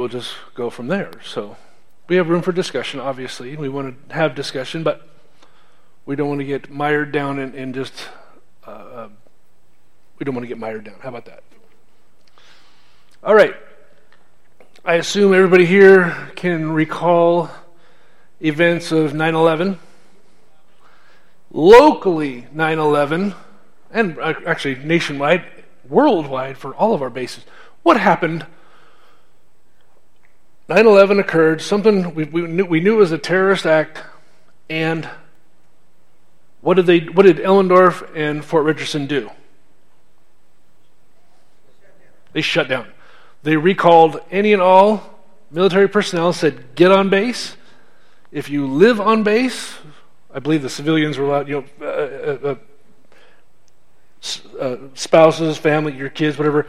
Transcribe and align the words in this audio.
we'll 0.00 0.08
just 0.08 0.34
go 0.54 0.70
from 0.70 0.86
there. 0.86 1.10
So 1.22 1.58
we 2.08 2.16
have 2.16 2.30
room 2.30 2.40
for 2.40 2.52
discussion, 2.52 3.00
obviously. 3.00 3.54
We 3.54 3.68
want 3.68 4.08
to 4.08 4.14
have 4.14 4.34
discussion, 4.34 4.82
but 4.82 5.06
we 6.06 6.16
don't 6.16 6.26
want 6.26 6.40
to 6.40 6.46
get 6.46 6.70
mired 6.70 7.12
down 7.12 7.38
in, 7.38 7.54
in 7.54 7.74
just, 7.74 8.08
uh, 8.66 8.70
uh, 8.70 9.08
we 10.18 10.24
don't 10.24 10.34
want 10.34 10.44
to 10.44 10.48
get 10.48 10.56
mired 10.56 10.84
down. 10.84 10.94
How 11.00 11.10
about 11.10 11.26
that? 11.26 11.42
All 13.22 13.34
right. 13.34 13.54
I 14.86 14.94
assume 14.94 15.34
everybody 15.34 15.66
here 15.66 16.30
can 16.34 16.72
recall 16.72 17.50
events 18.40 18.92
of 18.92 19.12
9 19.12 19.34
11. 19.34 19.78
Locally, 21.52 22.46
9 22.54 22.78
11, 22.78 23.34
and 23.90 24.18
uh, 24.18 24.32
actually 24.46 24.76
nationwide, 24.76 25.44
worldwide 25.86 26.56
for 26.56 26.74
all 26.74 26.94
of 26.94 27.02
our 27.02 27.10
bases. 27.10 27.44
What 27.82 28.00
happened 28.00 28.46
9 30.70 30.86
11 30.86 31.18
occurred, 31.18 31.60
something 31.60 32.14
we, 32.14 32.22
we, 32.26 32.42
knew, 32.42 32.64
we 32.64 32.78
knew 32.78 32.98
was 32.98 33.10
a 33.10 33.18
terrorist 33.18 33.66
act, 33.66 33.98
and 34.68 35.10
what 36.60 36.74
did, 36.74 36.86
they, 36.86 37.00
what 37.00 37.26
did 37.26 37.38
Elmendorf 37.38 38.08
and 38.14 38.44
Fort 38.44 38.64
Richardson 38.64 39.08
do? 39.08 39.32
They 42.34 42.40
shut 42.40 42.68
down. 42.68 42.86
They 43.42 43.56
recalled 43.56 44.20
any 44.30 44.52
and 44.52 44.62
all 44.62 45.18
military 45.50 45.88
personnel, 45.88 46.32
said, 46.32 46.76
get 46.76 46.92
on 46.92 47.10
base. 47.10 47.56
If 48.30 48.48
you 48.48 48.68
live 48.68 49.00
on 49.00 49.24
base, 49.24 49.74
I 50.32 50.38
believe 50.38 50.62
the 50.62 50.70
civilians 50.70 51.18
were 51.18 51.24
allowed, 51.24 51.48
you 51.48 51.64
know, 51.80 51.84
uh, 51.84 52.54
uh, 52.54 52.54
uh, 54.54 54.60
uh 54.60 54.76
spouses, 54.94 55.58
family, 55.58 55.96
your 55.96 56.10
kids, 56.10 56.38
whatever, 56.38 56.68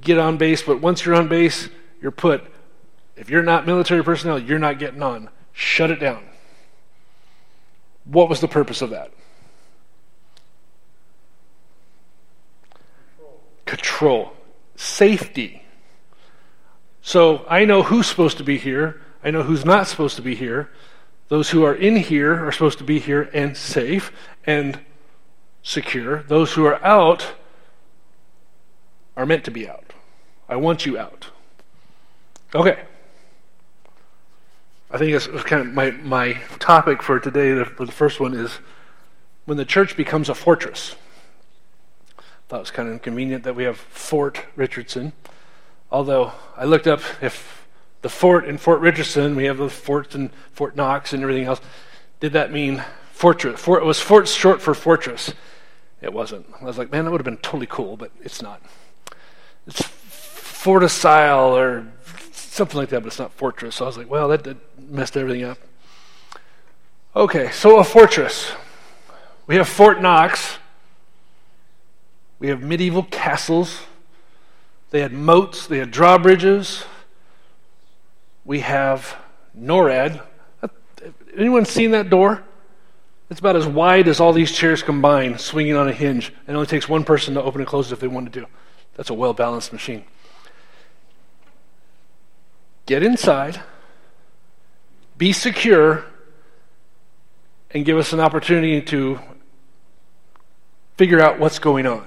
get 0.00 0.18
on 0.18 0.36
base. 0.36 0.64
But 0.64 0.80
once 0.80 1.06
you're 1.06 1.14
on 1.14 1.28
base, 1.28 1.68
you're 2.02 2.10
put 2.10 2.42
if 3.16 3.30
you're 3.30 3.42
not 3.42 3.66
military 3.66 4.04
personnel, 4.04 4.38
you're 4.38 4.58
not 4.58 4.78
getting 4.78 5.02
on. 5.02 5.30
Shut 5.52 5.90
it 5.90 5.98
down. 5.98 6.22
What 8.04 8.28
was 8.28 8.40
the 8.40 8.48
purpose 8.48 8.82
of 8.82 8.90
that? 8.90 9.10
Control. 13.64 14.32
Safety. 14.76 15.62
So 17.00 17.44
I 17.48 17.64
know 17.64 17.82
who's 17.82 18.06
supposed 18.06 18.36
to 18.38 18.44
be 18.44 18.58
here. 18.58 19.00
I 19.24 19.30
know 19.30 19.42
who's 19.42 19.64
not 19.64 19.88
supposed 19.88 20.16
to 20.16 20.22
be 20.22 20.34
here. 20.34 20.70
Those 21.28 21.50
who 21.50 21.64
are 21.64 21.74
in 21.74 21.96
here 21.96 22.46
are 22.46 22.52
supposed 22.52 22.78
to 22.78 22.84
be 22.84 23.00
here 23.00 23.28
and 23.32 23.56
safe 23.56 24.12
and 24.44 24.78
secure. 25.62 26.22
Those 26.24 26.52
who 26.52 26.64
are 26.66 26.84
out 26.84 27.34
are 29.16 29.26
meant 29.26 29.44
to 29.44 29.50
be 29.50 29.68
out. 29.68 29.92
I 30.48 30.56
want 30.56 30.86
you 30.86 30.98
out. 30.98 31.30
Okay. 32.54 32.84
I 34.90 34.98
think 34.98 35.12
that's 35.12 35.26
kind 35.44 35.66
of 35.66 35.74
my, 35.74 35.90
my 35.90 36.34
topic 36.58 37.02
for 37.02 37.18
today. 37.18 37.52
The, 37.52 37.64
the 37.84 37.92
first 37.92 38.20
one 38.20 38.34
is 38.34 38.58
when 39.44 39.56
the 39.56 39.64
church 39.64 39.96
becomes 39.96 40.28
a 40.28 40.34
fortress. 40.34 40.94
I 42.18 42.22
thought 42.48 42.56
it 42.58 42.60
was 42.60 42.70
kind 42.70 42.88
of 42.88 42.94
inconvenient 42.94 43.42
that 43.44 43.56
we 43.56 43.64
have 43.64 43.76
Fort 43.76 44.44
Richardson. 44.54 45.12
Although 45.90 46.32
I 46.56 46.64
looked 46.64 46.86
up 46.86 47.00
if 47.20 47.66
the 48.02 48.08
fort 48.08 48.44
in 48.44 48.58
Fort 48.58 48.80
Richardson, 48.80 49.34
we 49.34 49.46
have 49.46 49.58
the 49.58 49.68
forts 49.68 50.14
in 50.14 50.30
Fort 50.52 50.76
Knox 50.76 51.12
and 51.12 51.22
everything 51.22 51.44
else, 51.44 51.60
did 52.20 52.32
that 52.34 52.52
mean 52.52 52.84
fortress? 53.10 53.60
Fort, 53.60 53.84
was 53.84 53.98
fort 53.98 54.28
short 54.28 54.62
for 54.62 54.74
fortress? 54.74 55.34
It 56.00 56.12
wasn't. 56.12 56.46
I 56.60 56.64
was 56.64 56.78
like, 56.78 56.92
man, 56.92 57.04
that 57.04 57.10
would 57.10 57.20
have 57.20 57.24
been 57.24 57.38
totally 57.38 57.66
cool, 57.66 57.96
but 57.96 58.12
it's 58.22 58.40
not. 58.40 58.62
It's 59.66 59.82
forticile 59.82 61.56
or 61.56 61.86
something 62.56 62.78
like 62.78 62.88
that, 62.88 63.00
but 63.00 63.08
it's 63.08 63.18
not 63.18 63.32
fortress. 63.32 63.76
So 63.76 63.84
I 63.84 63.88
was 63.88 63.96
like, 63.96 64.10
well, 64.10 64.28
that, 64.28 64.44
that 64.44 64.56
messed 64.90 65.16
everything 65.16 65.44
up. 65.44 65.58
Okay, 67.14 67.50
so 67.50 67.78
a 67.78 67.84
fortress. 67.84 68.52
We 69.46 69.56
have 69.56 69.68
Fort 69.68 70.02
Knox. 70.02 70.58
We 72.38 72.48
have 72.48 72.62
medieval 72.62 73.04
castles. 73.04 73.82
They 74.90 75.00
had 75.00 75.12
moats, 75.12 75.66
they 75.66 75.78
had 75.78 75.90
drawbridges. 75.90 76.84
We 78.44 78.60
have 78.60 79.16
NORAD. 79.58 80.22
Anyone 81.36 81.64
seen 81.64 81.90
that 81.90 82.08
door? 82.08 82.44
It's 83.28 83.40
about 83.40 83.56
as 83.56 83.66
wide 83.66 84.06
as 84.08 84.20
all 84.20 84.32
these 84.32 84.52
chairs 84.52 84.82
combined, 84.82 85.40
swinging 85.40 85.74
on 85.74 85.88
a 85.88 85.92
hinge. 85.92 86.32
It 86.46 86.52
only 86.52 86.66
takes 86.66 86.88
one 86.88 87.02
person 87.02 87.34
to 87.34 87.42
open 87.42 87.60
and 87.60 87.68
close 87.68 87.90
it 87.90 87.94
if 87.94 88.00
they 88.00 88.06
want 88.06 88.32
to 88.32 88.40
do. 88.40 88.46
That's 88.94 89.10
a 89.10 89.14
well 89.14 89.34
balanced 89.34 89.72
machine 89.72 90.04
get 92.86 93.02
inside, 93.02 93.60
be 95.18 95.32
secure, 95.32 96.04
and 97.72 97.84
give 97.84 97.98
us 97.98 98.12
an 98.12 98.20
opportunity 98.20 98.80
to 98.80 99.18
figure 100.96 101.20
out 101.20 101.38
what's 101.38 101.58
going 101.58 101.86
on. 101.86 102.06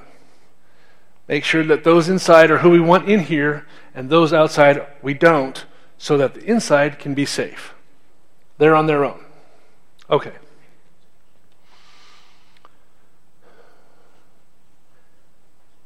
Make 1.28 1.44
sure 1.44 1.64
that 1.64 1.84
those 1.84 2.10
inside 2.10 2.50
are 2.50 2.60
who 2.60 2.72
we 2.72 2.80
want 2.80 3.08
in 3.08 3.20
here, 3.20 3.68
and 3.94 4.10
those 4.10 4.34
outside 4.34 4.86
we 5.02 5.14
don't, 5.14 5.64
so 5.98 6.18
that 6.18 6.34
the 6.34 6.44
inside 6.44 6.98
can 6.98 7.14
be 7.14 7.26
safe. 7.26 7.76
They're 8.58 8.76
on 8.76 8.88
their 8.88 9.06
own. 9.06 9.24
Okay. 10.10 10.34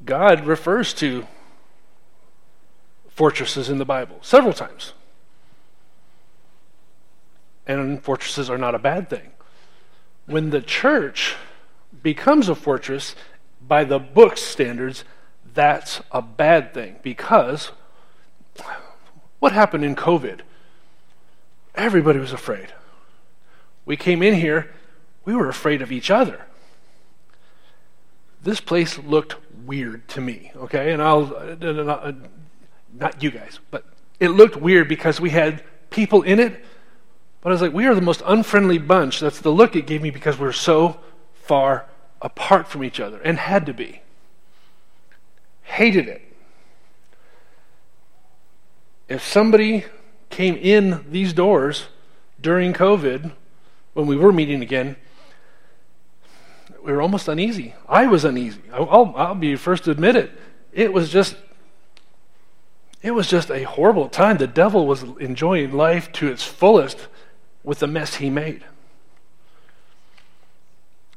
God 0.05 0.45
refers 0.45 0.93
to 0.95 1.27
fortresses 3.16 3.69
in 3.69 3.78
the 3.78 3.85
Bible 3.85 4.18
several 4.22 4.53
times. 4.53 4.94
And 7.66 8.03
fortresses 8.03 8.50
are 8.50 8.57
not 8.57 8.75
a 8.75 8.79
bad 8.79 9.09
thing. 9.09 9.31
When 10.25 10.50
the 10.50 10.62
church 10.62 11.35
becomes 12.01 12.50
a 12.50 12.56
fortress 12.56 13.16
by 13.66 13.84
the 13.84 14.00
book's 14.00 14.41
standards, 14.41 15.03
that's 15.53 16.01
a 16.12 16.22
bad 16.22 16.74
thing 16.74 16.97
because 17.03 17.72
what 19.40 19.51
happened 19.51 19.85
in 19.85 19.95
COVID? 19.95 20.41
Everybody 21.75 22.19
was 22.19 22.34
afraid. 22.34 22.74
We 23.85 23.97
came 23.97 24.24
in 24.24 24.35
here, 24.35 24.72
we 25.25 25.35
were 25.35 25.50
afraid 25.50 25.81
of 25.81 25.91
each 25.91 26.09
other. 26.09 26.45
This 28.41 28.59
place 28.59 28.97
looked 29.00 29.35
weird 29.66 30.07
to 30.09 30.22
me, 30.22 30.51
okay? 30.56 30.91
And 30.91 31.01
I'll 31.01 32.16
not 32.93 33.23
you 33.23 33.31
guys, 33.31 33.59
but 33.71 33.85
it 34.19 34.29
looked 34.29 34.55
weird 34.55 34.87
because 34.87 35.19
we 35.19 35.31
had 35.31 35.63
people 35.89 36.21
in 36.21 36.39
it. 36.39 36.63
But 37.41 37.49
I 37.49 37.53
was 37.53 37.61
like, 37.61 37.73
we 37.73 37.85
are 37.87 37.95
the 37.95 38.01
most 38.01 38.21
unfriendly 38.25 38.77
bunch. 38.77 39.19
That's 39.19 39.41
the 39.41 39.49
look 39.49 39.75
it 39.75 39.85
gave 39.85 40.01
me 40.01 40.11
because 40.11 40.39
we're 40.39 40.51
so 40.51 40.99
far 41.33 41.85
apart 42.21 42.67
from 42.67 42.83
each 42.83 42.99
other 42.99 43.19
and 43.21 43.37
had 43.37 43.65
to 43.65 43.73
be. 43.73 44.01
Hated 45.63 46.07
it. 46.07 46.21
If 49.09 49.23
somebody 49.23 49.85
came 50.29 50.55
in 50.55 51.05
these 51.11 51.33
doors 51.33 51.87
during 52.39 52.73
COVID, 52.73 53.31
when 53.93 54.07
we 54.07 54.15
were 54.15 54.31
meeting 54.31 54.61
again, 54.61 54.95
we 56.83 56.91
were 56.91 57.01
almost 57.01 57.27
uneasy. 57.27 57.75
I 57.87 58.07
was 58.07 58.25
uneasy. 58.25 58.61
I'll, 58.71 59.13
I'll 59.15 59.35
be 59.35 59.55
first 59.55 59.83
to 59.85 59.91
admit 59.91 60.15
it. 60.15 60.31
It 60.71 60.91
was 60.91 61.09
just 61.09 61.35
it 63.03 63.11
was 63.11 63.27
just 63.27 63.51
a 63.51 63.63
horrible 63.63 64.07
time. 64.07 64.37
The 64.37 64.47
devil 64.47 64.87
was 64.87 65.03
enjoying 65.19 65.73
life 65.73 66.11
to 66.13 66.29
its 66.29 66.43
fullest 66.43 67.07
with 67.63 67.79
the 67.79 67.87
mess 67.87 68.15
he 68.15 68.29
made. 68.29 68.63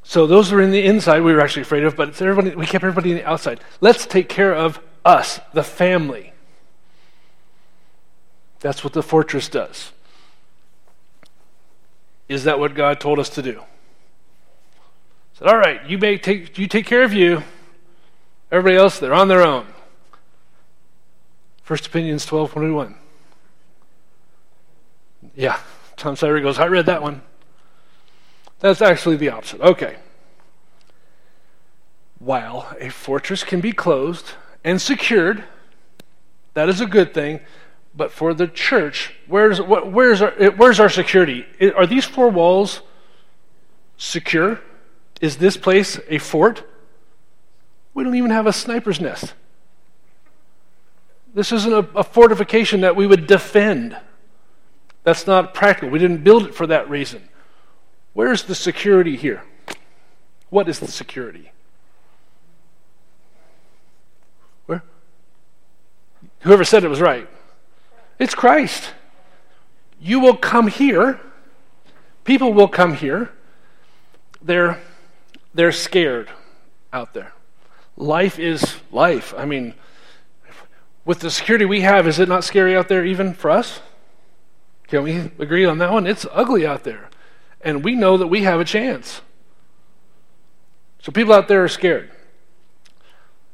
So 0.03 0.27
those 0.27 0.53
were 0.53 0.61
in 0.61 0.73
the 0.73 0.85
inside 0.85 1.21
we 1.21 1.33
were 1.33 1.41
actually 1.41 1.63
afraid 1.63 1.85
of, 1.85 1.97
but 1.97 2.21
everybody, 2.21 2.55
we 2.55 2.67
kept 2.67 2.85
everybody 2.85 3.13
in 3.13 3.17
the 3.17 3.25
outside. 3.25 3.61
Let's 3.81 4.05
take 4.05 4.29
care 4.29 4.55
of 4.55 4.81
us, 5.05 5.41
the 5.53 5.63
family. 5.63 6.33
That's 8.61 8.83
what 8.83 8.93
the 8.93 9.03
fortress 9.03 9.49
does. 9.49 9.93
Is 12.29 12.45
that 12.45 12.59
what 12.59 12.75
God 12.75 12.99
told 12.99 13.21
us 13.21 13.29
to 13.31 13.43
do? 13.43 13.63
Said, 15.35 15.49
all 15.49 15.59
right, 15.59 15.85
you 15.89 15.99
may 15.99 16.19
take 16.19 16.59
you 16.59 16.67
take 16.67 16.87
care 16.87 17.05
of 17.05 17.13
you. 17.13 17.45
Everybody 18.51 18.77
else, 18.77 18.99
they're 18.99 19.15
on 19.15 19.29
their 19.29 19.43
own. 19.43 19.67
First 21.67 21.91
Corinthians 21.91 22.23
1221. 22.31 22.95
Yeah, 25.35 25.59
Tom 25.97 26.15
Sawyer 26.15 26.41
goes, 26.41 26.61
I 26.61 26.67
read 26.67 26.87
that 26.87 27.03
one. 27.03 27.23
That's 28.61 28.81
actually 28.81 29.17
the 29.17 29.31
opposite. 29.31 29.61
Okay. 29.61 29.97
While 32.21 32.73
a 32.79 32.89
fortress 32.91 33.43
can 33.43 33.61
be 33.61 33.73
closed 33.73 34.35
and 34.63 34.81
secured, 34.81 35.43
that 36.55 36.69
is 36.69 36.81
a 36.81 36.87
good 36.87 37.13
thing. 37.13 37.41
But 37.97 38.13
for 38.13 38.33
the 38.33 38.47
church, 38.47 39.15
where's, 39.27 39.61
where's, 39.61 40.23
our, 40.23 40.31
where's 40.53 40.79
our 40.79 40.89
security? 40.89 41.47
Are 41.77 41.85
these 41.85 42.05
four 42.05 42.29
walls 42.29 42.81
secure? 43.97 44.61
Is 45.21 45.39
this 45.39 45.57
place 45.57 45.99
a 46.09 46.19
fort? 46.19 46.63
We 47.93 48.05
don't 48.05 48.15
even 48.15 48.31
have 48.31 48.47
a 48.47 48.53
sniper's 48.53 49.01
nest. 49.01 49.35
This 51.37 51.53
isn't 51.53 51.71
a, 51.71 51.87
a 51.99 52.03
fortification 52.03 52.81
that 52.81 52.97
we 52.97 53.07
would 53.07 53.27
defend. 53.27 53.95
That's 55.05 55.27
not 55.27 55.53
practical. 55.53 55.91
We 55.91 55.99
didn't 55.99 56.25
build 56.25 56.47
it 56.47 56.55
for 56.55 56.67
that 56.67 56.89
reason. 56.89 57.29
Where's 58.15 58.45
the 58.45 58.55
security 58.55 59.17
here? 59.17 59.45
What 60.49 60.67
is 60.67 60.81
the 60.81 60.91
security? 60.91 61.53
Where? 64.65 64.83
Whoever 66.41 66.65
said 66.65 66.85
it 66.85 66.89
was 66.89 67.03
right. 67.03 67.29
It's 68.19 68.35
Christ. 68.35 68.95
You 70.01 70.21
will 70.21 70.39
come 70.39 70.69
here. 70.69 71.21
People 72.25 72.55
will 72.55 72.69
come 72.69 72.95
here. 72.95 73.31
They're, 74.41 74.81
they're 75.53 75.71
scared 75.71 76.31
out 76.95 77.13
there. 77.13 77.35
Life 77.99 78.39
is 78.39 78.77
life. 78.91 79.35
I 79.37 79.45
mean, 79.45 79.75
with 81.07 81.21
the 81.21 81.31
security 81.31 81.65
we 81.65 81.81
have, 81.83 82.07
is 82.07 82.19
it 82.19 82.29
not 82.29 82.45
scary 82.45 82.77
out 82.77 82.89
there 82.89 83.07
even 83.07 83.33
for 83.33 83.51
us? 83.51 83.81
Can 84.89 85.05
we 85.05 85.31
agree 85.39 85.65
on 85.65 85.79
that 85.79 85.93
one? 85.93 86.07
It's 86.07 86.27
ugly 86.33 86.67
out 86.67 86.83
there. 86.83 87.09
And 87.63 87.83
we 87.85 87.95
know 87.95 88.17
that 88.17 88.27
we 88.27 88.43
have 88.43 88.61
a 88.61 88.65
chance. 88.65 89.23
So 91.01 91.13
people 91.13 91.33
out 91.33 91.49
there 91.49 91.63
are 91.65 91.69
scared. 91.69 92.11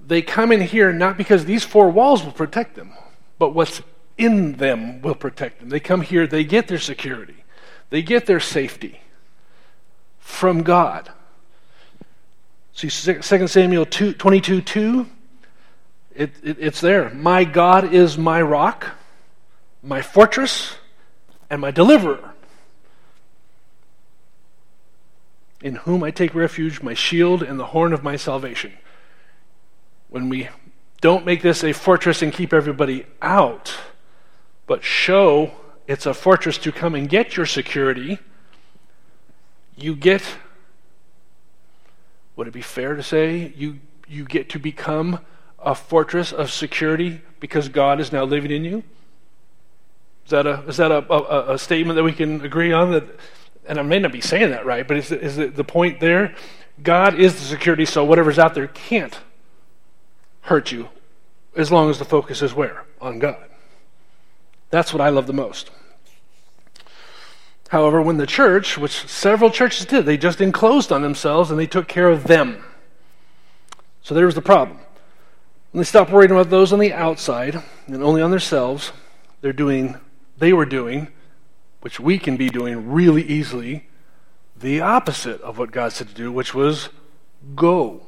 They 0.05 0.23
come 0.23 0.51
in 0.51 0.63
here 0.63 0.93
not 0.93 1.17
because 1.17 1.45
these 1.45 1.63
four 1.63 1.91
walls 1.91 2.25
will 2.25 2.33
protect 2.33 2.75
them, 2.75 2.93
but 3.39 3.51
what's 3.51 3.83
in 4.17 4.55
them 4.55 5.03
will 5.03 5.15
protect 5.15 5.61
them. 5.61 5.69
They 5.69 5.79
come 5.79 6.01
here, 6.01 6.27
they 6.27 6.45
get 6.45 6.69
their 6.69 6.79
security, 6.79 7.45
they 7.91 8.03
get 8.03 8.27
their 8.27 8.41
safety 8.41 9.03
from 10.19 10.63
God. 10.63 11.13
See, 12.73 12.89
2 12.89 13.23
Samuel 13.47 13.87
2, 13.87 14.15
22 14.15 14.63
2, 14.63 15.07
it, 16.15 16.31
it, 16.43 16.57
it's 16.59 16.81
there. 16.81 17.11
My 17.11 17.45
God 17.45 17.93
is 17.93 18.19
my 18.19 18.43
rock, 18.43 18.87
my 19.83 20.03
fortress, 20.03 20.77
and 21.51 21.61
my 21.61 21.71
deliverer. 21.71 22.33
In 25.63 25.77
whom 25.77 26.03
I 26.03 26.11
take 26.11 26.35
refuge, 26.35 26.83
my 26.83 26.95
shield 26.95 27.43
and 27.43 27.59
the 27.59 27.67
horn 27.67 27.93
of 27.93 28.03
my 28.03 28.17
salvation. 28.17 28.73
When 30.09 30.29
we 30.29 30.49
don't 31.01 31.25
make 31.25 31.43
this 31.43 31.63
a 31.65 31.73
fortress 31.73 32.23
and 32.23 32.33
keep 32.33 32.53
everybody 32.53 33.07
out, 33.21 33.75
but 34.67 34.83
show 34.83 35.53
it's 35.87 36.07
a 36.07 36.15
fortress 36.15 36.59
to 36.59 36.73
come 36.73 36.95
and 36.95 37.09
get 37.09 37.37
your 37.37 37.47
security, 37.47 38.19
you 39.77 39.97
get, 39.97 40.23
would 42.37 42.47
it 42.47 42.53
be 42.53 42.63
fair 42.63 42.95
to 42.95 43.03
say, 43.03 43.53
you, 43.57 43.81
you 44.09 44.25
get 44.25 44.51
to 44.51 44.59
become 44.59 45.21
a 45.65 45.75
fortress 45.75 46.33
of 46.33 46.51
security 46.51 47.21
because 47.41 47.69
God 47.69 48.01
is 48.01 48.13
now 48.13 48.25
living 48.25 48.51
in 48.51 48.65
you? 48.65 48.83
Is 50.25 50.31
that 50.31 50.47
a, 50.47 50.61
is 50.69 50.77
that 50.77 50.91
a, 50.91 51.13
a, 51.13 51.55
a 51.55 51.59
statement 51.59 51.97
that 51.97 52.05
we 52.05 52.13
can 52.13 52.45
agree 52.45 52.73
on? 52.73 52.93
That, 52.93 53.05
and 53.67 53.79
I 53.79 53.83
may 53.83 53.99
not 53.99 54.13
be 54.13 54.21
saying 54.21 54.51
that 54.51 54.67
right, 54.67 54.87
but 54.87 54.97
is, 54.97 55.13
is 55.13 55.37
the 55.37 55.65
point 55.65 56.01
there? 56.01 56.35
God 56.83 57.19
is 57.19 57.35
the 57.35 57.45
security, 57.45 57.85
so 57.85 58.05
whatever's 58.05 58.39
out 58.39 58.55
there 58.55 58.69
can't 58.69 59.19
hurt 60.43 60.73
you 60.73 60.89
as 61.55 61.71
long 61.71 61.91
as 61.91 61.99
the 61.99 62.05
focus 62.05 62.43
is 62.43 62.55
where? 62.55 62.85
On 63.01 63.19
God. 63.19 63.49
That's 64.71 64.93
what 64.93 65.01
I 65.01 65.11
love 65.11 65.27
the 65.27 65.33
most. 65.33 65.71
However, 67.69 68.03
when 68.03 68.17
the 68.17 68.27
church, 68.27 68.77
which 68.77 69.07
several 69.09 69.51
churches 69.51 69.87
did, 69.87 70.05
they 70.05 70.17
just 70.17 70.41
enclosed 70.41 70.93
on 70.93 71.03
themselves 71.03 71.51
and 71.51 71.59
they 71.59 71.67
took 71.67 71.89
care 71.89 72.09
of 72.09 72.25
them. 72.25 72.63
So 74.03 74.15
there 74.15 74.27
was 74.27 74.35
the 74.35 74.43
problem. 74.43 74.79
When 75.73 75.81
they 75.81 75.87
stop 75.87 76.11
worrying 76.11 76.31
about 76.31 76.51
those 76.51 76.71
on 76.75 76.81
the 76.81 76.93
outside 76.93 77.63
and 77.87 78.03
only 78.03 78.21
on 78.21 78.31
themselves, 78.31 78.93
they're 79.41 79.55
doing, 79.55 79.99
they 80.37 80.53
were 80.53 80.67
doing, 80.67 81.09
which 81.81 81.99
we 81.99 82.19
can 82.19 82.37
be 82.37 82.51
doing 82.51 82.93
really 82.93 83.23
easily, 83.23 83.89
the 84.55 84.83
opposite 84.83 85.41
of 85.41 85.57
what 85.57 85.73
God 85.73 85.93
said 85.93 86.09
to 86.09 86.15
do, 86.15 86.31
which 86.31 86.53
was 86.53 86.91
go. 87.57 88.03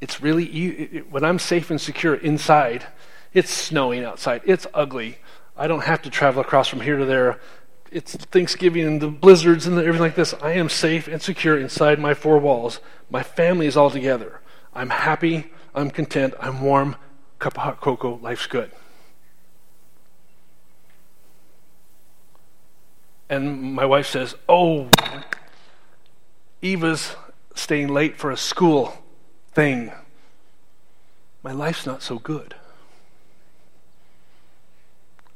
It's 0.00 0.20
really, 0.20 1.04
when 1.10 1.22
I'm 1.22 1.38
safe 1.38 1.70
and 1.70 1.80
secure 1.80 2.16
inside, 2.16 2.86
it's 3.32 3.50
snowing 3.50 4.02
outside, 4.02 4.42
it's 4.44 4.66
ugly. 4.74 5.18
I 5.56 5.68
don't 5.68 5.84
have 5.84 6.02
to 6.02 6.10
travel 6.10 6.40
across 6.40 6.66
from 6.66 6.80
here 6.80 6.96
to 6.96 7.04
there. 7.04 7.38
It's 7.92 8.16
Thanksgiving 8.16 8.86
and 8.86 9.00
the 9.02 9.08
blizzards 9.08 9.66
and 9.66 9.78
everything 9.78 10.00
like 10.00 10.14
this. 10.14 10.32
I 10.40 10.52
am 10.52 10.70
safe 10.70 11.06
and 11.08 11.20
secure 11.20 11.58
inside 11.58 11.98
my 11.98 12.14
four 12.14 12.38
walls. 12.38 12.80
My 13.10 13.22
family 13.22 13.66
is 13.66 13.76
all 13.76 13.90
together. 13.90 14.40
I'm 14.74 14.88
happy. 14.88 15.52
I'm 15.74 15.90
content. 15.90 16.32
I'm 16.40 16.62
warm. 16.62 16.96
Cup 17.38 17.58
of 17.58 17.62
hot 17.64 17.80
cocoa. 17.82 18.18
Life's 18.22 18.46
good. 18.46 18.70
And 23.28 23.74
my 23.74 23.84
wife 23.84 24.06
says, 24.06 24.34
Oh, 24.48 24.88
Eva's 26.62 27.14
staying 27.54 27.88
late 27.88 28.16
for 28.16 28.30
a 28.30 28.36
school 28.38 29.04
thing. 29.52 29.92
My 31.42 31.52
life's 31.52 31.84
not 31.84 32.02
so 32.02 32.18
good. 32.18 32.54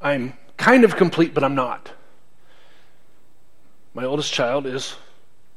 I'm 0.00 0.34
kind 0.56 0.84
of 0.84 0.96
complete, 0.96 1.34
but 1.34 1.44
I'm 1.44 1.54
not. 1.54 1.90
My 3.96 4.04
oldest 4.04 4.30
child 4.30 4.66
is 4.66 4.94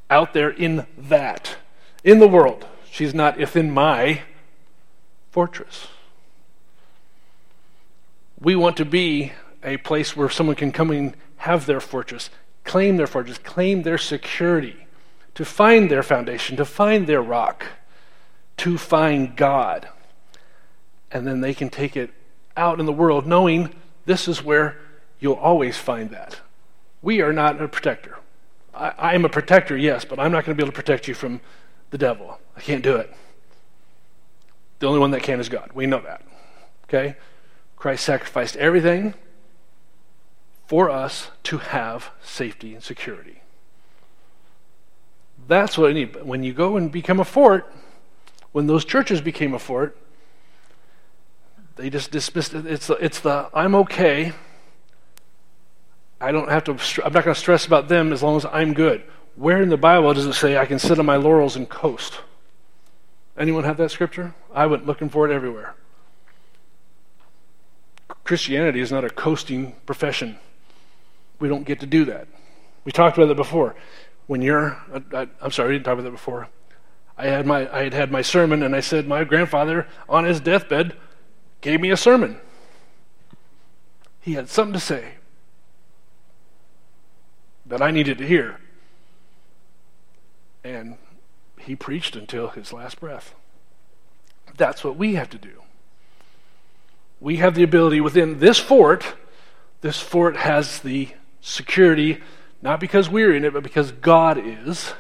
out 0.10 0.34
there 0.34 0.50
in 0.50 0.88
that, 0.98 1.58
in 2.06 2.20
the 2.20 2.28
world. 2.28 2.66
She's 2.90 3.14
not 3.14 3.38
within 3.38 3.70
my 3.70 4.22
fortress. 5.30 5.88
We 8.40 8.56
want 8.56 8.78
to 8.78 8.86
be 8.86 9.34
a 9.62 9.76
place 9.76 10.16
where 10.16 10.30
someone 10.30 10.56
can 10.56 10.72
come 10.72 10.90
and 10.90 11.18
have 11.36 11.66
their 11.66 11.82
fortress, 11.82 12.30
claim 12.64 12.96
their 12.96 13.08
fortress, 13.08 13.40
claim 13.40 13.82
their 13.82 13.98
security, 13.98 14.88
to 15.36 15.44
find 15.44 15.92
their 15.92 16.02
foundation, 16.02 16.56
to 16.56 16.64
find 16.64 17.08
their 17.08 17.22
rock, 17.22 17.66
to 18.56 18.78
find 18.78 19.36
God. 19.36 19.90
And 21.12 21.28
then 21.28 21.42
they 21.42 21.54
can 21.54 21.70
take 21.70 21.98
it 21.98 22.12
out 22.56 22.80
in 22.80 22.86
the 22.86 22.94
world 22.94 23.28
knowing 23.28 23.76
this 24.06 24.30
is 24.30 24.42
where 24.42 24.78
you'll 25.20 25.34
always 25.34 25.76
find 25.76 26.12
that. 26.12 26.40
We 27.02 27.20
are 27.20 27.34
not 27.34 27.62
a 27.62 27.68
protector. 27.68 28.16
I, 28.80 28.94
I 28.98 29.16
am 29.16 29.26
a 29.26 29.30
protector, 29.30 29.78
yes, 29.78 30.06
but 30.06 30.20
I'm 30.20 30.32
not 30.32 30.46
going 30.46 30.56
to 30.56 30.62
be 30.62 30.66
able 30.66 30.72
to 30.72 30.76
protect 30.76 31.08
you 31.08 31.14
from 31.14 31.42
the 31.92 31.98
devil. 31.98 32.40
I 32.56 32.62
can't 32.62 32.84
do 32.84 32.96
it. 32.96 33.14
The 34.80 34.88
only 34.88 35.00
one 35.00 35.12
that 35.12 35.24
can 35.24 35.40
is 35.40 35.50
God. 35.50 35.72
We 35.74 35.86
know 35.86 36.00
that. 36.02 36.22
Okay? 36.86 37.16
Christ 37.76 38.06
sacrificed 38.06 38.56
everything 38.56 39.14
for 40.68 40.90
us 40.90 41.30
to 41.44 41.58
have 41.58 42.12
safety 42.22 42.74
and 42.74 42.84
security. 42.84 43.42
That's 45.48 45.78
what 45.78 45.90
I 45.90 45.94
need. 45.94 46.24
When 46.24 46.44
you 46.44 46.54
go 46.54 46.78
and 46.78 46.92
become 46.92 47.20
a 47.20 47.26
fort, 47.26 47.72
when 48.52 48.68
those 48.68 48.86
churches 48.86 49.22
became 49.22 49.54
a 49.54 49.60
fort, 49.60 49.98
they 51.76 51.90
just 51.90 52.12
dismissed 52.12 52.54
it. 52.54 52.66
It's 52.66 52.88
the, 52.88 52.94
it's 52.96 53.20
the 53.20 53.50
I'm 53.54 53.74
okay. 53.76 54.34
I 56.22 56.32
don't 56.32 56.50
have 56.50 56.66
to, 56.66 56.72
I'm 57.06 57.14
not 57.14 57.24
going 57.24 57.34
to 57.34 57.40
stress 57.40 57.66
about 57.66 57.88
them 57.88 58.12
as 58.12 58.22
long 58.22 58.36
as 58.36 58.46
I'm 58.46 58.74
good. 58.74 59.04
Where 59.36 59.62
in 59.62 59.70
the 59.70 59.78
Bible 59.78 60.14
does 60.14 60.26
it 60.26 60.34
say 60.34 60.58
I 60.58 60.66
can 60.66 60.80
sit 60.80 61.00
on 61.00 61.06
my 61.06 61.16
laurels 61.16 61.56
and 61.56 61.70
coast? 61.70 62.20
Anyone 63.38 63.64
have 63.64 63.78
that 63.78 63.92
scripture? 63.92 64.36
I 64.54 64.66
went 64.66 64.86
looking 64.86 65.08
for 65.08 65.30
it 65.30 65.34
everywhere. 65.34 65.76
Christianity 68.26 68.82
is 68.82 68.92
not 68.92 69.06
a 69.06 69.10
coasting 69.10 69.76
profession. 69.86 70.38
We 71.40 71.48
don't 71.48 71.64
get 71.64 71.80
to 71.80 71.86
do 71.86 72.04
that. 72.06 72.28
We 72.84 72.92
talked 72.92 73.18
about 73.18 73.28
that 73.28 73.36
before. 73.36 73.76
When 74.28 74.42
you're, 74.42 74.78
uh, 74.94 75.00
uh, 75.14 75.26
I, 75.42 75.46
am 75.46 75.52
sorry, 75.52 75.70
we 75.70 75.76
didn't 75.76 75.86
talk 75.86 75.94
about 75.94 76.04
that 76.04 76.12
before. 76.12 76.50
I 77.18 77.28
had 77.28 77.46
my, 77.46 77.74
I 77.74 77.84
had 77.84 77.94
had 77.94 78.12
my 78.12 78.22
sermon, 78.22 78.62
and 78.62 78.76
I 78.76 78.82
said 78.82 79.08
my 79.08 79.24
grandfather 79.24 79.88
on 80.08 80.26
his 80.26 80.42
deathbed 80.42 80.96
gave 81.62 81.80
me 81.80 81.92
a 81.92 81.98
sermon. 81.98 82.40
He 84.20 84.34
had 84.34 84.50
something 84.50 84.74
to 84.74 84.80
say 84.80 85.14
that 87.70 87.82
I 87.82 87.92
needed 87.92 88.18
to 88.18 88.28
hear. 88.28 88.60
And 90.64 90.98
he 91.58 91.76
preached 91.76 92.16
until 92.16 92.50
his 92.50 92.74
last 92.74 93.00
breath. 93.00 93.34
That's 94.58 94.84
what 94.84 94.98
we 94.98 95.16
have 95.16 95.30
to 95.30 95.38
do. 95.38 95.62
We 97.22 97.38
have 97.38 97.56
the 97.56 97.64
ability 97.64 98.02
within 98.02 98.40
this 98.40 98.60
fort, 98.60 99.16
this 99.82 100.00
fort 100.00 100.38
has 100.38 100.80
the 100.80 101.10
security, 101.42 102.22
not 102.62 102.80
because 102.80 103.10
we're 103.10 103.34
in 103.34 103.46
it, 103.46 103.54
but 103.54 103.64
because 103.64 103.92
God 103.92 104.38
is. 104.38 104.94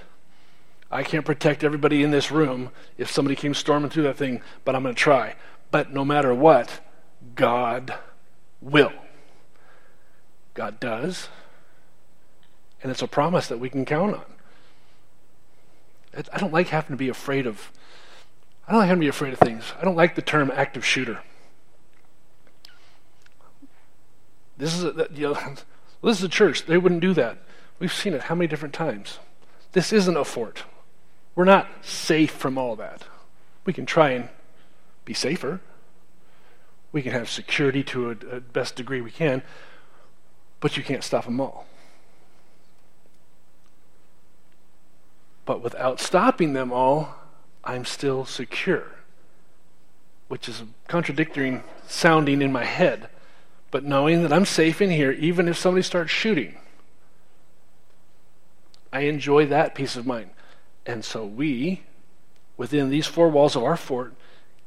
I 0.92 1.04
can't 1.04 1.26
protect 1.26 1.64
everybody 1.64 2.04
in 2.04 2.12
this 2.12 2.32
room 2.32 2.72
if 2.98 3.12
somebody 3.12 3.36
came 3.36 3.54
storming 3.54 3.90
through 3.90 4.04
that 4.04 4.18
thing, 4.18 4.42
but 4.66 4.76
I'm 4.76 4.84
going 4.84 4.96
to 4.96 5.00
try. 5.00 5.36
But 5.72 5.94
no 5.94 6.04
matter 6.04 6.34
what, 6.34 6.80
God 7.36 7.94
will. 8.62 8.92
God 10.54 10.80
does. 10.80 11.30
And 12.82 12.92
it's 12.92 13.02
a 13.02 13.08
promise 13.08 13.48
that 13.48 13.60
we 13.60 13.70
can 13.70 13.86
count 13.86 14.16
on. 14.16 14.26
I 16.34 16.38
don't 16.38 16.54
like 16.54 16.70
having 16.70 16.92
to 16.92 16.98
be 16.98 17.10
afraid 17.10 17.46
of 17.46 17.72
I 18.68 18.72
don't 18.72 18.82
like 18.82 18.90
having 18.90 19.02
to 19.02 19.06
be 19.06 19.10
afraid 19.10 19.34
of 19.34 19.40
things. 19.40 19.74
I 19.82 19.84
don't 19.84 19.96
like 19.96 20.14
the 20.14 20.22
term 20.22 20.52
active 20.54 20.86
shooter. 20.86 21.24
This 24.58 24.76
is 24.76 24.84
a, 24.84 25.08
you 25.12 25.30
know, 25.30 25.34
this 26.04 26.20
is 26.20 26.24
a 26.24 26.30
church. 26.30 26.68
They 26.68 26.78
wouldn't 26.78 27.02
do 27.02 27.16
that. 27.16 27.40
We've 27.80 27.92
seen 27.92 28.14
it 28.14 28.24
how 28.24 28.36
many 28.36 28.48
different 28.48 28.76
times. 28.76 29.18
This 29.72 29.92
isn't 29.92 30.16
a 30.16 30.24
fort. 30.24 30.66
We're 31.34 31.46
not 31.46 31.68
safe 31.82 32.30
from 32.30 32.60
all 32.60 32.76
that. 32.76 33.06
We 33.66 33.74
can 33.74 33.88
try 33.88 34.12
and 34.12 34.30
be 35.04 35.16
safer. 35.16 35.62
We 36.92 37.02
can 37.02 37.12
have 37.14 37.28
security 37.28 37.84
to 37.86 38.10
a, 38.10 38.36
a 38.36 38.40
best 38.40 38.76
degree 38.76 39.02
we 39.02 39.12
can, 39.12 39.42
but 40.60 40.78
you 40.78 40.84
can't 40.84 41.04
stop 41.04 41.26
them 41.26 41.42
all. 41.42 41.66
But 45.50 45.64
without 45.64 46.00
stopping 46.00 46.54
them 46.54 46.72
all, 46.72 47.16
I'm 47.64 47.84
still 47.84 48.24
secure, 48.24 48.84
which 50.28 50.48
is 50.48 50.62
contradicting 50.88 51.64
sounding 51.88 52.44
in 52.44 52.52
my 52.52 52.66
head. 52.66 53.10
But 53.72 53.84
knowing 53.84 54.22
that 54.22 54.32
I'm 54.32 54.46
safe 54.46 54.80
in 54.80 54.92
here, 54.92 55.12
even 55.12 55.48
if 55.48 55.58
somebody 55.58 55.82
starts 55.82 56.12
shooting, 56.12 56.60
I 58.94 59.00
enjoy 59.06 59.48
that 59.48 59.74
peace 59.74 59.96
of 59.96 60.06
mind. 60.06 60.30
And 60.86 61.04
so 61.04 61.26
we, 61.26 61.82
within 62.56 62.92
these 62.92 63.08
four 63.08 63.30
walls 63.30 63.56
of 63.56 63.64
our 63.64 63.76
fort, 63.76 64.14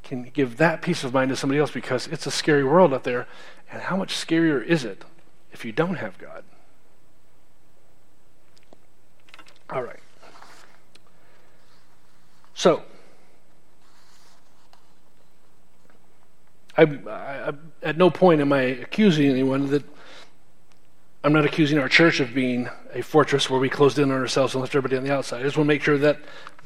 can 0.03 0.25
give 0.25 0.57
that 0.57 0.83
peace 0.83 1.05
of 1.05 1.15
mind 1.15 1.29
to 1.29 1.37
somebody 1.37 1.61
else 1.61 1.71
because 1.71 2.09
it's 2.09 2.27
a 2.27 2.33
scary 2.33 2.65
world 2.65 2.93
out 2.93 3.05
there. 3.05 3.29
And 3.71 3.83
how 3.83 3.97
much 3.97 4.15
scarier 4.17 4.61
is 4.61 4.85
it 4.85 5.05
if 5.53 5.65
you 5.65 5.71
don't 5.71 5.99
have 5.99 6.19
God? 6.19 6.43
All 9.71 9.85
right. 9.85 10.01
So, 12.55 12.83
I, 16.77 16.83
I, 16.83 17.53
at 17.83 17.97
no 17.97 18.11
point 18.11 18.41
am 18.41 18.53
I 18.53 18.63
accusing 18.63 19.31
anyone 19.31 19.71
that 19.71 19.85
I'm 21.25 21.33
not 21.33 21.45
accusing 21.45 21.79
our 21.79 21.89
church 21.89 22.19
of 22.19 22.35
being 22.35 22.69
a 22.93 23.03
fortress 23.03 23.49
where 23.49 23.61
we 23.61 23.69
closed 23.69 23.99
in 23.99 24.11
on 24.11 24.19
ourselves 24.19 24.55
and 24.55 24.61
left 24.61 24.75
everybody 24.75 24.97
on 24.97 25.05
the 25.05 25.15
outside. 25.15 25.41
I 25.41 25.45
just 25.45 25.57
want 25.57 25.67
to 25.67 25.75
make 25.75 25.83
sure 25.83 25.99
that 25.99 26.19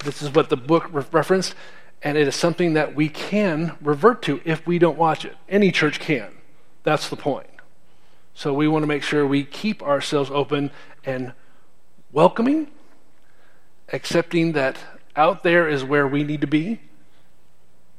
this 0.02 0.22
is 0.22 0.34
what 0.34 0.48
the 0.48 0.56
book 0.56 0.88
re- 0.92 1.04
referenced, 1.12 1.54
and 2.02 2.16
it 2.16 2.26
is 2.26 2.34
something 2.34 2.72
that 2.74 2.94
we 2.94 3.10
can 3.10 3.76
revert 3.82 4.22
to 4.22 4.40
if 4.44 4.66
we 4.66 4.78
don't 4.78 4.96
watch 4.96 5.26
it. 5.26 5.36
Any 5.48 5.70
church 5.70 6.00
can. 6.00 6.30
That's 6.84 7.10
the 7.10 7.16
point. 7.16 7.48
So 8.32 8.54
we 8.54 8.66
want 8.66 8.82
to 8.82 8.86
make 8.86 9.02
sure 9.02 9.26
we 9.26 9.44
keep 9.44 9.82
ourselves 9.82 10.30
open 10.30 10.70
and 11.04 11.34
welcoming, 12.12 12.68
accepting 13.92 14.52
that 14.52 14.78
out 15.16 15.42
there 15.42 15.68
is 15.68 15.82
where 15.84 16.06
we 16.06 16.22
need 16.22 16.40
to 16.42 16.46
be. 16.46 16.80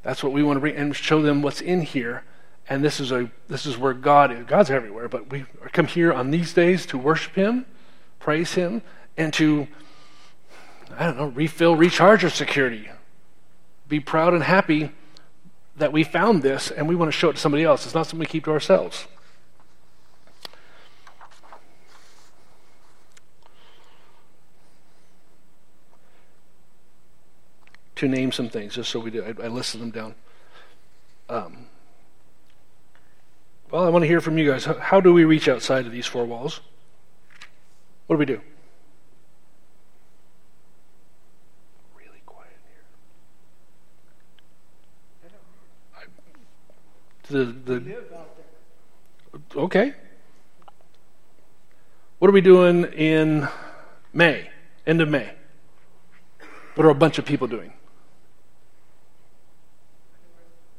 That's 0.03 0.23
what 0.23 0.33
we 0.33 0.43
want 0.43 0.57
to 0.57 0.61
bring 0.61 0.75
and 0.75 0.95
show 0.95 1.21
them 1.21 1.41
what's 1.41 1.61
in 1.61 1.81
here 1.81 2.23
and 2.69 2.83
this 2.83 2.99
is 2.99 3.11
a 3.11 3.29
this 3.47 3.65
is 3.65 3.77
where 3.77 3.93
God 3.93 4.31
is. 4.31 4.45
God's 4.45 4.69
everywhere, 4.69 5.07
but 5.07 5.29
we 5.29 5.45
come 5.71 5.87
here 5.87 6.11
on 6.11 6.31
these 6.31 6.53
days 6.53 6.85
to 6.87 6.97
worship 6.97 7.35
Him, 7.35 7.65
praise 8.19 8.53
Him, 8.53 8.81
and 9.15 9.33
to 9.33 9.67
I 10.97 11.05
don't 11.05 11.17
know, 11.17 11.27
refill, 11.27 11.75
recharge 11.75 12.23
our 12.23 12.29
security. 12.29 12.89
Be 13.87 13.99
proud 13.99 14.33
and 14.33 14.43
happy 14.43 14.91
that 15.77 15.93
we 15.93 16.03
found 16.03 16.43
this, 16.43 16.71
and 16.71 16.87
we 16.87 16.95
want 16.95 17.09
to 17.09 17.17
show 17.17 17.29
it 17.29 17.33
to 17.33 17.39
somebody 17.39 17.63
else. 17.63 17.85
It's 17.85 17.95
not 17.95 18.07
something 18.07 18.19
we 18.19 18.25
keep 18.25 18.45
to 18.45 18.51
ourselves. 18.51 19.07
To 27.97 28.07
name 28.07 28.31
some 28.31 28.47
things, 28.47 28.75
just 28.75 28.91
so 28.91 28.99
we 28.99 29.09
do, 29.09 29.23
I, 29.23 29.45
I 29.45 29.47
listed 29.47 29.81
them 29.81 29.89
down. 29.89 30.13
Um, 31.29 31.65
well, 33.71 33.83
I 33.83 33.89
want 33.89 34.03
to 34.03 34.07
hear 34.07 34.21
from 34.21 34.37
you 34.37 34.47
guys. 34.47 34.65
How 34.65 35.01
do 35.01 35.11
we 35.11 35.25
reach 35.25 35.49
outside 35.49 35.87
of 35.87 35.91
these 35.91 36.05
four 36.05 36.25
walls? 36.25 36.61
What 38.05 38.17
do 38.17 38.19
we 38.19 38.25
do? 38.25 38.39
Really 41.97 42.21
quiet 42.27 42.51
here. 45.23 45.31
I, 45.95 46.03
the 47.29 47.45
the 47.45 47.95
okay. 49.55 49.93
What 52.19 52.27
are 52.29 52.33
we 52.33 52.41
doing 52.41 52.83
in 52.83 53.47
May? 54.13 54.51
End 54.85 55.01
of 55.01 55.09
May. 55.09 55.31
What 56.75 56.85
are 56.85 56.91
a 56.91 56.95
bunch 56.95 57.17
of 57.17 57.25
people 57.25 57.47
doing? 57.47 57.73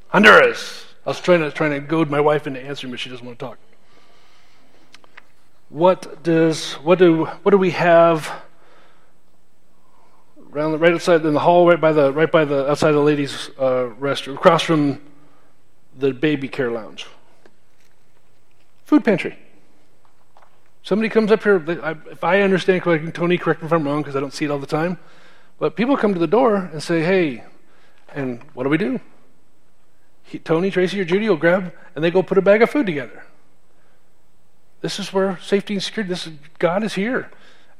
Honduras. 0.08 0.86
I 1.04 1.10
was 1.10 1.20
trying 1.20 1.40
to 1.40 1.50
trying 1.50 1.72
to 1.72 1.80
goad 1.80 2.10
my 2.10 2.20
wife 2.20 2.46
into 2.46 2.60
answering, 2.60 2.90
but 2.90 3.00
she 3.00 3.10
doesn't 3.10 3.24
want 3.24 3.38
to 3.38 3.44
talk. 3.44 3.58
What 5.68 6.22
does 6.22 6.74
what 6.74 6.98
do 6.98 7.26
what 7.26 7.50
do 7.50 7.58
we 7.58 7.72
have 7.72 8.30
around 10.52 10.72
the 10.72 10.78
right 10.78 10.94
outside 10.94 11.24
in 11.26 11.34
the 11.34 11.40
hall, 11.40 11.66
right 11.66 11.80
by 11.80 11.92
the 11.92 12.12
right 12.12 12.30
by 12.30 12.46
the 12.46 12.70
outside 12.70 12.92
the 12.92 13.00
ladies' 13.00 13.50
uh, 13.58 13.90
restroom, 14.00 14.34
across 14.34 14.62
from 14.62 15.00
the 15.98 16.12
baby 16.12 16.48
care 16.48 16.70
lounge? 16.70 17.06
Food 18.84 19.04
pantry. 19.04 19.38
Somebody 20.82 21.10
comes 21.10 21.30
up 21.30 21.42
here. 21.42 21.62
If 22.10 22.24
I 22.24 22.40
understand 22.40 22.80
correctly, 22.80 23.12
Tony, 23.12 23.36
correct 23.36 23.60
me 23.60 23.66
if 23.66 23.72
I'm 23.72 23.84
wrong 23.84 24.00
because 24.00 24.16
I 24.16 24.20
don't 24.20 24.32
see 24.32 24.46
it 24.46 24.50
all 24.50 24.58
the 24.58 24.66
time. 24.66 24.98
But 25.58 25.76
people 25.76 25.98
come 25.98 26.14
to 26.14 26.20
the 26.20 26.26
door 26.26 26.56
and 26.56 26.82
say, 26.82 27.02
"Hey," 27.02 27.44
and 28.14 28.42
what 28.54 28.64
do 28.64 28.70
we 28.70 28.78
do? 28.78 29.00
He, 30.28 30.38
Tony, 30.38 30.70
Tracy, 30.70 31.00
or 31.00 31.04
Judy 31.04 31.28
will 31.28 31.37
grab 31.37 31.73
and 31.94 32.04
they 32.04 32.11
go 32.11 32.23
put 32.23 32.37
a 32.37 32.42
bag 32.42 32.62
of 32.62 32.70
food 32.70 32.87
together. 32.87 33.25
This 34.80 34.99
is 34.99 35.12
where 35.12 35.38
safety 35.42 35.75
and 35.75 35.82
security, 35.82 36.11
this 36.11 36.26
is, 36.26 36.35
God 36.58 36.85
is 36.85 36.94
here. 36.94 37.30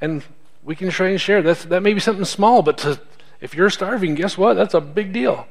And 0.01 0.25
we 0.65 0.75
can 0.75 0.91
try 0.91 1.09
and 1.09 1.21
share. 1.21 1.43
That's, 1.43 1.65
that 1.67 1.83
may 1.83 1.93
be 1.93 2.01
something 2.01 2.25
small, 2.25 2.63
but 2.63 2.79
to, 2.79 3.01
if 3.41 3.55
you're 3.55 3.71
starving, 3.71 4.15
guess 4.15 4.37
what? 4.39 4.55
That's 4.55 4.75
a 4.75 4.81
big 4.81 5.13
deal. 5.13 5.47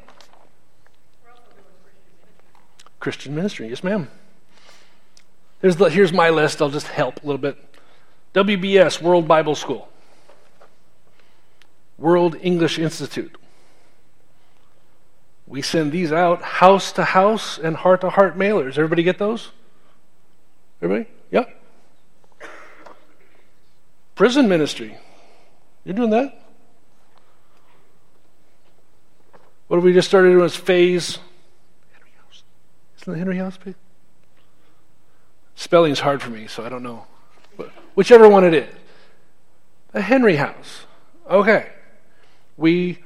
Christian 3.00 3.36
ministry, 3.36 3.70
yes, 3.70 3.84
ma'am. 3.84 4.10
Here's, 5.62 5.76
the, 5.76 5.86
here's 5.86 6.12
my 6.12 6.30
list. 6.30 6.62
I'll 6.62 6.70
just 6.70 6.88
help 6.88 7.24
a 7.24 7.26
little 7.26 7.42
bit. 7.42 7.58
WBS, 8.34 9.02
World 9.02 9.28
Bible 9.28 9.56
School. 9.56 9.88
World 11.98 12.36
English 12.42 12.78
Institute. 12.78 13.36
We 15.48 15.62
send 15.62 15.94
these 15.94 16.12
out 16.12 16.42
house 16.42 16.92
to 16.94 17.06
house 17.06 17.58
and 17.58 17.78
heart 17.78 18.02
to 18.02 18.10
heart 18.10 18.38
mailers. 18.38 18.78
Everybody 18.78 19.04
get 19.04 19.18
those? 19.18 19.52
Everybody? 20.82 21.10
Yeah. 21.32 21.46
Prison 24.14 24.50
ministry. 24.50 24.98
You're 25.86 25.96
doing 25.96 26.10
that? 26.10 26.44
What 29.68 29.78
have 29.78 29.84
we 29.84 29.94
just 29.94 30.08
started 30.08 30.32
doing 30.32 30.46
is 30.46 30.56
phase. 30.56 31.20
Henry 31.94 32.12
House. 32.18 32.44
Isn't 33.00 33.14
the 33.14 33.20
Henry 33.20 33.38
House? 33.38 33.58
Spelling's 35.56 36.00
hard 36.02 36.22
for 36.22 36.30
me, 36.30 36.48
so 36.48 36.66
I 36.66 36.70
don't 36.70 36.84
know. 36.84 37.06
But 37.58 37.70
whichever 37.96 38.28
one 38.28 38.44
it 38.44 38.54
is. 38.54 38.74
The 39.94 40.02
Henry 40.02 40.36
House. 40.36 40.86
Okay. 41.30 41.70
We 42.58 43.00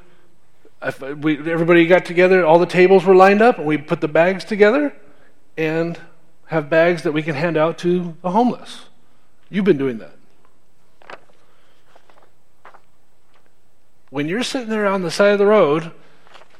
Uh, 0.81 0.91
we, 1.21 1.37
everybody 1.51 1.85
got 1.85 2.05
together, 2.05 2.43
all 2.43 2.57
the 2.57 2.65
tables 2.65 3.05
were 3.05 3.13
lined 3.13 3.41
up, 3.41 3.59
and 3.59 3.67
we 3.67 3.77
put 3.77 4.01
the 4.01 4.07
bags 4.07 4.43
together 4.43 4.95
and 5.55 5.99
have 6.47 6.69
bags 6.69 7.03
that 7.03 7.11
we 7.11 7.21
can 7.21 7.35
hand 7.35 7.55
out 7.55 7.77
to 7.77 8.17
the 8.23 8.31
homeless. 8.31 8.85
You've 9.49 9.65
been 9.65 9.77
doing 9.77 9.99
that. 9.99 10.15
When 14.09 14.27
you're 14.27 14.43
sitting 14.43 14.69
there 14.69 14.87
on 14.87 15.03
the 15.03 15.11
side 15.11 15.33
of 15.33 15.39
the 15.39 15.45
road, 15.45 15.91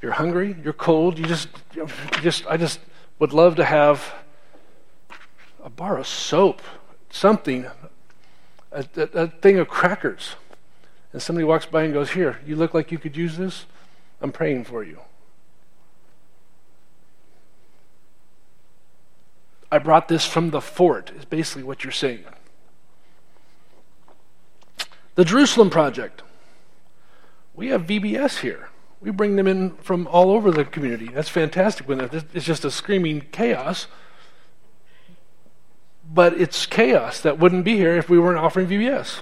you're 0.02 0.14
hungry, 0.14 0.56
you're 0.64 0.72
cold, 0.72 1.18
you 1.18 1.26
just, 1.26 1.50
you 1.76 1.88
just 2.22 2.46
I 2.48 2.58
just 2.58 2.80
would 3.18 3.34
love 3.34 3.56
to 3.56 3.66
have 3.66 4.14
a 5.64 5.70
bar 5.70 5.98
of 5.98 6.08
soap, 6.08 6.62
something, 7.10 7.66
a, 8.72 8.86
a, 8.96 9.02
a 9.02 9.28
thing 9.28 9.58
of 9.58 9.68
crackers. 9.68 10.36
And 11.12 11.22
somebody 11.22 11.44
walks 11.44 11.66
by 11.66 11.84
and 11.84 11.94
goes, 11.94 12.12
Here, 12.12 12.40
you 12.46 12.56
look 12.56 12.74
like 12.74 12.92
you 12.92 13.00
could 13.00 13.18
use 13.18 13.38
this. 13.38 13.66
I'm 14.22 14.32
praying 14.32 14.66
for 14.66 14.84
you. 14.84 15.00
I 19.72 19.78
brought 19.78 20.10
this 20.10 20.26
from 20.26 20.50
the 20.50 20.62
fort, 20.62 21.12
is 21.18 21.26
basically 21.26 21.64
what 21.64 21.84
you're 21.84 21.92
saying. 21.92 22.26
The 25.16 25.26
Jerusalem 25.26 25.70
Project. 25.70 26.24
We 27.54 27.70
have 27.70 27.84
VBS 27.84 28.40
here. 28.40 28.70
We 29.02 29.12
bring 29.12 29.36
them 29.36 29.48
in 29.48 29.72
from 29.78 30.08
all 30.08 30.32
over 30.32 30.52
the 30.52 30.66
community. 30.66 31.08
That's 31.08 31.30
fantastic. 31.30 31.88
When 31.88 32.02
it's 32.02 32.46
just 32.46 32.66
a 32.66 32.72
screaming 32.72 33.22
chaos. 33.32 33.88
But 36.14 36.40
it's 36.40 36.66
chaos 36.66 37.20
that 37.22 37.40
wouldn't 37.40 37.66
be 37.66 37.78
here 37.78 37.96
if 37.98 38.10
we 38.10 38.20
weren't 38.20 38.38
offering 38.38 38.68
VBS. 38.68 39.22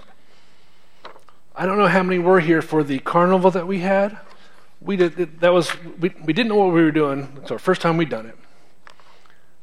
I 1.56 1.66
don't 1.66 1.78
know 1.78 1.88
how 1.88 2.04
many 2.04 2.20
were 2.20 2.40
here 2.40 2.62
for 2.62 2.84
the 2.84 3.00
carnival 3.00 3.52
that 3.52 3.68
we 3.68 3.80
had. 3.80 4.18
We 4.82 4.96
did 4.96 5.40
that 5.42 5.54
was 5.54 5.72
we, 6.00 6.14
we 6.24 6.34
didn't 6.34 6.50
know 6.50 6.56
what 6.56 6.74
we 6.74 6.82
were 6.82 6.92
doing. 6.92 7.38
It's 7.42 7.52
our 7.52 7.60
first 7.60 7.82
time 7.82 7.98
we'd 7.98 8.10
done 8.10 8.26
it. 8.26 8.38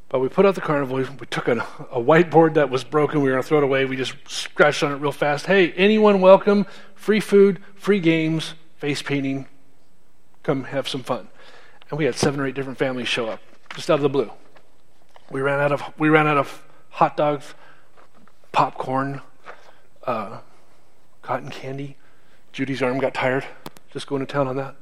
But 0.09 0.21
we 0.21 0.29
put 0.29 0.47
out 0.47 0.55
the 0.55 0.61
carnival. 0.61 0.97
We 0.97 1.27
took 1.27 1.49
a, 1.49 1.59
a 1.91 2.01
whiteboard 2.01 2.55
that 2.55 2.71
was 2.71 2.85
broken. 2.85 3.21
We 3.21 3.29
were 3.29 3.35
going 3.35 3.43
to 3.43 3.49
throw 3.49 3.59
it 3.59 3.65
away. 3.65 3.85
We 3.87 3.97
just 3.97 4.15
scratched 4.29 4.83
on 4.83 4.93
it 4.93 4.97
real 4.97 5.11
fast. 5.13 5.47
Hey, 5.47 5.73
anyone 5.73 6.21
welcome? 6.21 6.67
Free 6.95 7.19
food, 7.19 7.61
free 7.75 7.99
games, 7.99 8.55
face 8.77 9.03
painting. 9.03 9.47
Come 10.45 10.65
have 10.65 10.89
some 10.89 11.03
fun. 11.03 11.29
And 11.91 11.99
we 11.99 12.05
had 12.05 12.15
seven 12.15 12.39
or 12.39 12.47
eight 12.47 12.55
different 12.55 12.79
families 12.79 13.09
show 13.09 13.27
up 13.27 13.41
just 13.75 13.91
out 13.91 13.95
of 13.95 14.03
the 14.03 14.09
blue. 14.09 14.31
We 15.31 15.41
ran 15.41 15.59
out 15.59 15.73
of 15.73 15.83
we 15.99 16.09
ran 16.09 16.29
out 16.29 16.37
of 16.37 16.63
hot 16.91 17.17
dogs, 17.17 17.55
popcorn, 18.53 19.23
uh, 20.05 20.39
cotton 21.23 21.51
candy. 21.51 21.97
Judy's 22.53 22.81
arm 22.81 22.99
got 22.99 23.13
tired 23.13 23.45
just 23.97 24.07
going 24.07 24.21
to 24.21 24.31
town 24.31 24.47
on 24.47 24.57
that. 24.57 24.77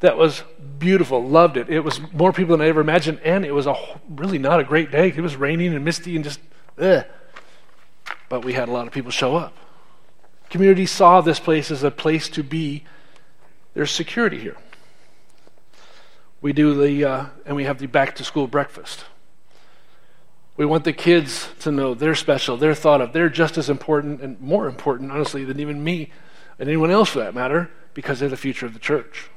That 0.00 0.16
was 0.16 0.42
beautiful. 0.78 1.22
Loved 1.26 1.56
it. 1.56 1.68
It 1.68 1.80
was 1.80 2.00
more 2.12 2.32
people 2.32 2.56
than 2.56 2.66
I 2.66 2.68
ever 2.68 2.80
imagined, 2.80 3.20
and 3.22 3.44
it 3.44 3.52
was 3.52 3.66
a 3.66 3.74
really 4.08 4.38
not 4.38 4.60
a 4.60 4.64
great 4.64 4.90
day. 4.90 5.08
It 5.08 5.20
was 5.20 5.36
raining 5.36 5.74
and 5.74 5.84
misty 5.84 6.16
and 6.16 6.24
just, 6.24 6.40
ugh. 6.78 7.04
But 8.28 8.44
we 8.44 8.54
had 8.54 8.68
a 8.68 8.72
lot 8.72 8.86
of 8.86 8.92
people 8.92 9.10
show 9.10 9.36
up. 9.36 9.56
Community 10.48 10.86
saw 10.86 11.20
this 11.20 11.38
place 11.38 11.70
as 11.70 11.82
a 11.82 11.90
place 11.90 12.28
to 12.30 12.42
be. 12.42 12.84
There's 13.74 13.90
security 13.90 14.38
here. 14.38 14.56
We 16.40 16.52
do 16.52 16.74
the, 16.74 17.04
uh, 17.04 17.26
and 17.44 17.54
we 17.54 17.64
have 17.64 17.78
the 17.78 17.86
back 17.86 18.16
to 18.16 18.24
school 18.24 18.46
breakfast. 18.46 19.04
We 20.56 20.64
want 20.64 20.84
the 20.84 20.92
kids 20.92 21.48
to 21.60 21.70
know 21.70 21.94
they're 21.94 22.14
special, 22.14 22.56
they're 22.56 22.74
thought 22.74 23.00
of, 23.00 23.12
they're 23.12 23.28
just 23.28 23.56
as 23.56 23.70
important 23.70 24.20
and 24.20 24.40
more 24.40 24.66
important, 24.66 25.12
honestly, 25.12 25.44
than 25.44 25.60
even 25.60 25.82
me 25.84 26.10
and 26.58 26.68
anyone 26.68 26.90
else 26.90 27.10
for 27.10 27.18
that 27.20 27.34
matter, 27.34 27.70
because 27.94 28.20
they're 28.20 28.28
the 28.28 28.36
future 28.36 28.66
of 28.66 28.72
the 28.72 28.78
church. 28.78 29.30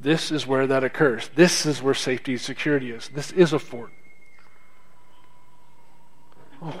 This 0.00 0.30
is 0.30 0.46
where 0.46 0.66
that 0.66 0.82
occurs. 0.82 1.28
This 1.34 1.66
is 1.66 1.82
where 1.82 1.92
safety 1.92 2.32
and 2.32 2.40
security 2.40 2.90
is. 2.90 3.08
This 3.08 3.32
is 3.32 3.52
a 3.52 3.58
fort. 3.58 3.92
Oh. 6.62 6.80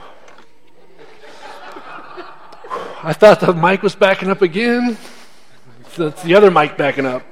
I 3.02 3.12
thought 3.12 3.40
the 3.40 3.52
mic 3.52 3.82
was 3.82 3.94
backing 3.94 4.30
up 4.30 4.40
again. 4.40 4.96
That's 5.96 6.22
the 6.22 6.34
other 6.34 6.50
mic 6.50 6.78
backing 6.78 7.06
up. 7.06 7.22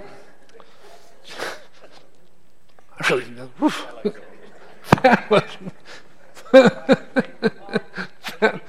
I 3.00 3.08
really, 3.08 3.24
oof. 3.62 3.86
that 5.02 5.30
was, 5.30 5.42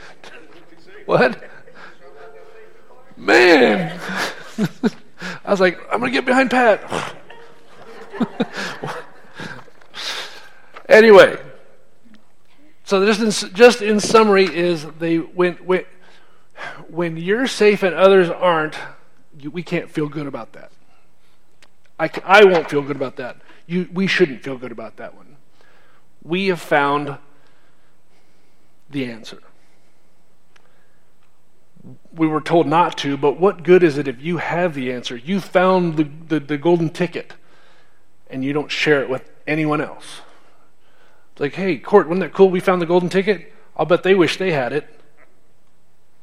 what? 1.05 1.43
Man. 3.17 3.99
I 5.49 5.51
was 5.51 5.59
like, 5.59 5.79
I'm 5.91 5.99
going 5.99 6.11
to 6.11 6.15
get 6.15 6.25
behind 6.25 6.51
Pat. 6.51 7.15
anyway, 10.87 11.41
so 12.83 13.03
just 13.03 13.43
in, 13.43 13.55
just 13.55 13.81
in 13.81 13.99
summary 13.99 14.45
is 14.45 14.85
they 14.99 15.17
when, 15.17 15.55
when, 15.55 15.85
when 16.87 17.17
you're 17.17 17.47
safe 17.47 17.81
and 17.81 17.95
others 17.95 18.29
aren't, 18.29 18.75
you, 19.39 19.49
we 19.49 19.63
can't 19.63 19.89
feel 19.89 20.07
good 20.07 20.27
about 20.27 20.53
that. 20.53 20.71
I, 21.99 22.11
I 22.23 22.45
won't 22.45 22.69
feel 22.69 22.83
good 22.83 22.95
about 22.95 23.15
that. 23.15 23.37
You, 23.65 23.89
we 23.91 24.05
shouldn't 24.05 24.43
feel 24.43 24.59
good 24.59 24.71
about 24.71 24.97
that 24.97 25.15
one. 25.15 25.37
We 26.21 26.49
have 26.49 26.61
found 26.61 27.17
the 28.91 29.05
answer 29.05 29.41
we 32.15 32.27
were 32.27 32.41
told 32.41 32.67
not 32.67 32.97
to, 32.99 33.17
but 33.17 33.39
what 33.39 33.63
good 33.63 33.83
is 33.83 33.97
it 33.97 34.07
if 34.07 34.21
you 34.21 34.37
have 34.37 34.73
the 34.73 34.91
answer? 34.91 35.15
You 35.15 35.39
found 35.39 35.97
the, 35.97 36.03
the, 36.03 36.39
the 36.39 36.57
golden 36.57 36.89
ticket 36.89 37.33
and 38.29 38.43
you 38.43 38.53
don't 38.53 38.71
share 38.71 39.01
it 39.01 39.09
with 39.09 39.29
anyone 39.47 39.81
else. 39.81 40.21
It's 41.33 41.41
like, 41.41 41.55
hey, 41.55 41.77
Court, 41.77 42.07
wasn't 42.07 42.21
that 42.21 42.33
cool? 42.33 42.49
We 42.49 42.59
found 42.59 42.81
the 42.81 42.85
golden 42.85 43.09
ticket. 43.09 43.53
I'll 43.75 43.85
bet 43.85 44.03
they 44.03 44.15
wish 44.15 44.37
they 44.37 44.51
had 44.51 44.73
it. 44.73 44.87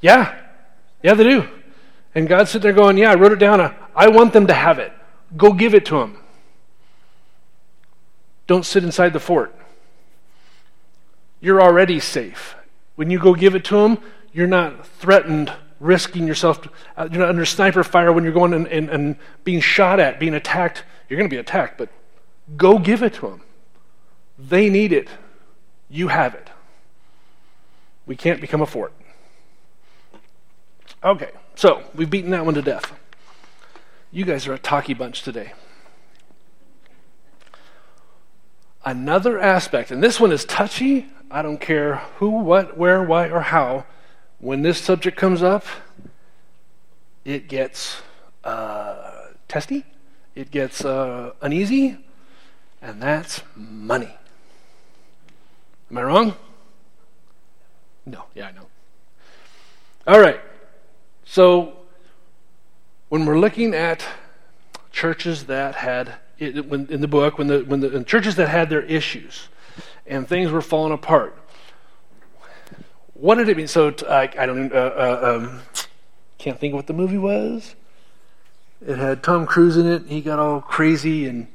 Yeah. 0.01 0.39
Yeah, 1.03 1.15
they 1.15 1.25
do. 1.25 1.49
And 2.15 2.29
God's 2.29 2.51
sitting 2.51 2.63
there 2.63 2.73
going, 2.73 2.99
yeah, 2.99 3.13
I 3.13 3.15
wrote 3.15 3.33
it 3.33 3.39
down. 3.39 3.75
I 3.95 4.09
want 4.09 4.33
them 4.33 4.47
to 4.47 4.55
have 4.55 4.79
it. 4.79 4.93
Go 5.37 5.53
give 5.53 5.75
it 5.75 5.85
to 5.87 5.99
them. 5.99 6.19
Don't 8.47 8.65
sit 8.65 8.85
inside 8.85 9.13
the 9.13 9.21
fort. 9.21 9.55
You're 11.41 11.61
already 11.61 12.01
safe. 12.01 12.55
When 12.95 13.11
you 13.11 13.19
go 13.19 13.35
give 13.35 13.55
it 13.55 13.65
to 13.67 13.77
them, 13.77 13.99
you're 14.33 14.47
not 14.47 14.87
threatened, 14.87 15.53
risking 15.81 16.27
yourself. 16.27 16.67
Uh, 16.97 17.09
you're 17.11 17.21
not 17.21 17.29
under 17.29 17.45
sniper 17.45 17.85
fire 17.85 18.13
when 18.13 18.25
you're 18.25 18.33
going 18.33 18.53
and, 18.53 18.67
and, 18.69 18.89
and 18.91 19.17
being 19.45 19.61
shot 19.61 20.01
at, 20.01 20.19
being 20.19 20.35
attacked. 20.35 20.85
You're 21.09 21.19
going 21.19 21.29
to 21.29 21.35
be 21.35 21.41
attacked, 21.41 21.79
but 21.79 21.89
go 22.57 22.79
give 22.79 23.03
it 23.03 23.15
to 23.15 23.23
them. 23.23 23.43
They 24.39 24.69
need 24.69 24.93
it. 24.93 25.09
You 25.89 26.09
have 26.09 26.35
it. 26.35 26.51
We 28.07 28.17
can't 28.17 28.41
become 28.41 28.61
a 28.61 28.67
fort. 28.67 28.93
Okay, 31.05 31.31
so 31.55 31.83
we've 31.95 32.11
beaten 32.11 32.31
that 32.31 32.45
one 32.45 32.55
to 32.55 32.63
death. 32.63 32.93
You 34.11 34.25
guys 34.25 34.47
are 34.47 34.55
a 34.55 34.59
talky 34.59 34.95
bunch 34.95 35.23
today. 35.23 35.53
Another 38.85 39.39
aspect, 39.39 39.91
and 39.91 40.03
this 40.03 40.21
one 40.21 40.31
is 40.33 40.45
touchy. 40.45 41.07
I 41.31 41.43
don't 41.43 41.61
care 41.61 41.97
who, 42.17 42.31
what, 42.31 42.79
where, 42.79 43.03
why, 43.03 43.29
or 43.29 43.41
how 43.41 43.85
when 44.39 44.63
this 44.63 44.79
subject 44.79 45.17
comes 45.17 45.43
up, 45.43 45.65
it 47.25 47.49
gets 47.49 48.03
uh, 48.45 49.27
testy, 49.49 49.85
it 50.35 50.51
gets 50.51 50.85
uh, 50.85 51.33
uneasy, 51.43 51.99
and 52.83 53.03
that's 53.03 53.43
money. 53.55 54.15
Am 55.91 55.99
I 55.99 56.03
wrong? 56.03 56.35
No, 58.05 58.25
yeah, 58.35 58.49
I 58.49 58.53
know. 58.53 58.67
All 60.07 60.21
right. 60.21 60.41
So, 61.25 61.79
when 63.09 63.27
we're 63.27 63.39
looking 63.39 63.75
at 63.75 64.07
churches 64.93 65.47
that 65.47 65.75
had, 65.75 66.15
in 66.39 67.01
the 67.01 67.09
book, 67.09 67.39
when 67.39 67.49
the, 67.49 67.61
when 67.61 67.81
the 67.81 68.05
churches 68.05 68.37
that 68.37 68.49
had 68.49 68.71
their 68.71 68.83
issues 68.83 69.49
and 70.07 70.29
things 70.29 70.51
were 70.53 70.63
falling 70.63 70.93
apart, 70.93 71.37
what 73.19 73.37
did 73.37 73.49
it 73.49 73.57
mean? 73.57 73.69
So 73.69 73.95
I, 74.09 74.31
I 74.39 74.47
don't 74.47 74.73
uh, 74.73 74.77
uh, 74.77 75.37
um, 75.37 75.61
can't 76.39 76.59
think 76.59 76.73
of 76.73 76.77
what 76.77 76.87
the 76.87 76.93
movie 76.93 77.19
was. 77.19 77.75
It 78.87 78.99
had 78.99 79.23
Tom 79.23 79.47
Cruise 79.47 79.77
in 79.77 79.87
it. 79.87 80.07
He 80.07 80.21
got 80.21 80.39
all 80.39 80.61
crazy 80.61 81.27
and 81.27 81.49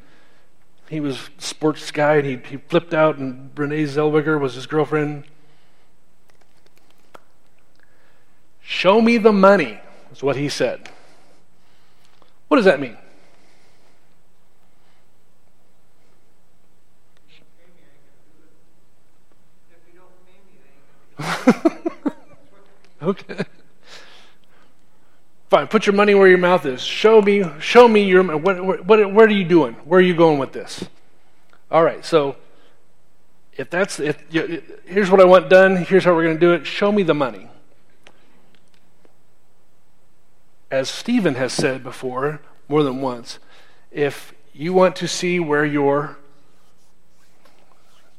he 0.89 0.99
was 0.99 1.29
sports 1.37 1.91
guy 1.91 2.15
and 2.15 2.25
he, 2.25 2.37
he 2.49 2.57
flipped 2.57 2.93
out 2.93 3.17
and 3.17 3.51
Renee 3.55 3.83
Zellweger 3.83 4.39
was 4.39 4.55
his 4.55 4.65
girlfriend. 4.65 5.25
Show 8.61 9.01
me 9.01 9.17
the 9.17 9.31
money, 9.31 9.79
is 10.11 10.23
what 10.23 10.35
he 10.35 10.49
said. 10.49 10.89
What 12.47 12.57
does 12.57 12.65
that 12.65 12.79
mean? 12.79 12.97
okay. 23.01 23.45
Fine. 25.49 25.67
Put 25.67 25.85
your 25.85 25.95
money 25.95 26.13
where 26.15 26.27
your 26.27 26.37
mouth 26.37 26.65
is. 26.65 26.81
Show 26.81 27.21
me. 27.21 27.43
Show 27.59 27.87
me 27.87 28.03
your. 28.03 28.23
What, 28.37 28.85
what, 28.85 29.11
what 29.11 29.29
are 29.29 29.33
you 29.33 29.43
doing? 29.43 29.73
Where 29.85 29.99
are 29.99 30.03
you 30.03 30.15
going 30.15 30.39
with 30.39 30.53
this? 30.53 30.85
All 31.69 31.83
right. 31.83 32.05
So, 32.05 32.37
if 33.57 33.69
that's 33.69 33.99
if 33.99 34.23
you, 34.29 34.63
here's 34.85 35.11
what 35.11 35.19
I 35.19 35.25
want 35.25 35.49
done. 35.49 35.77
Here's 35.77 36.05
how 36.05 36.15
we're 36.15 36.23
going 36.23 36.37
to 36.37 36.39
do 36.39 36.53
it. 36.53 36.65
Show 36.65 36.91
me 36.91 37.03
the 37.03 37.13
money. 37.13 37.49
As 40.69 40.89
Stephen 40.89 41.35
has 41.35 41.51
said 41.51 41.83
before, 41.83 42.39
more 42.69 42.81
than 42.81 43.01
once, 43.01 43.39
if 43.91 44.33
you 44.53 44.71
want 44.71 44.95
to 44.97 45.07
see 45.07 45.37
where 45.37 45.65
your 45.65 46.17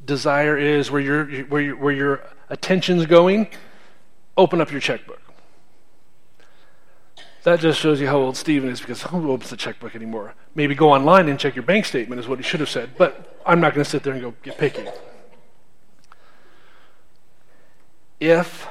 desire 0.04 0.56
is, 0.56 0.90
where 0.90 1.00
your 1.00 1.26
where 1.44 1.62
your, 1.62 1.76
where 1.76 1.94
your 1.94 2.24
attention's 2.48 3.06
going, 3.06 3.48
open 4.36 4.60
up 4.60 4.70
your 4.70 4.80
checkbook. 4.80 5.20
That 7.44 7.58
just 7.58 7.80
shows 7.80 8.00
you 8.00 8.06
how 8.06 8.18
old 8.18 8.36
Stephen 8.36 8.68
is 8.68 8.80
because 8.80 9.02
who 9.04 9.30
opens 9.32 9.50
the 9.50 9.56
checkbook 9.56 9.94
anymore? 9.94 10.34
Maybe 10.54 10.74
go 10.74 10.92
online 10.92 11.28
and 11.28 11.38
check 11.38 11.56
your 11.56 11.64
bank 11.64 11.84
statement, 11.84 12.20
is 12.20 12.28
what 12.28 12.38
he 12.38 12.44
should 12.44 12.60
have 12.60 12.68
said. 12.68 12.90
But 12.96 13.40
I'm 13.44 13.60
not 13.60 13.74
going 13.74 13.84
to 13.84 13.90
sit 13.90 14.02
there 14.02 14.12
and 14.12 14.22
go 14.22 14.34
get 14.42 14.58
picky. 14.58 14.86
If 18.20 18.68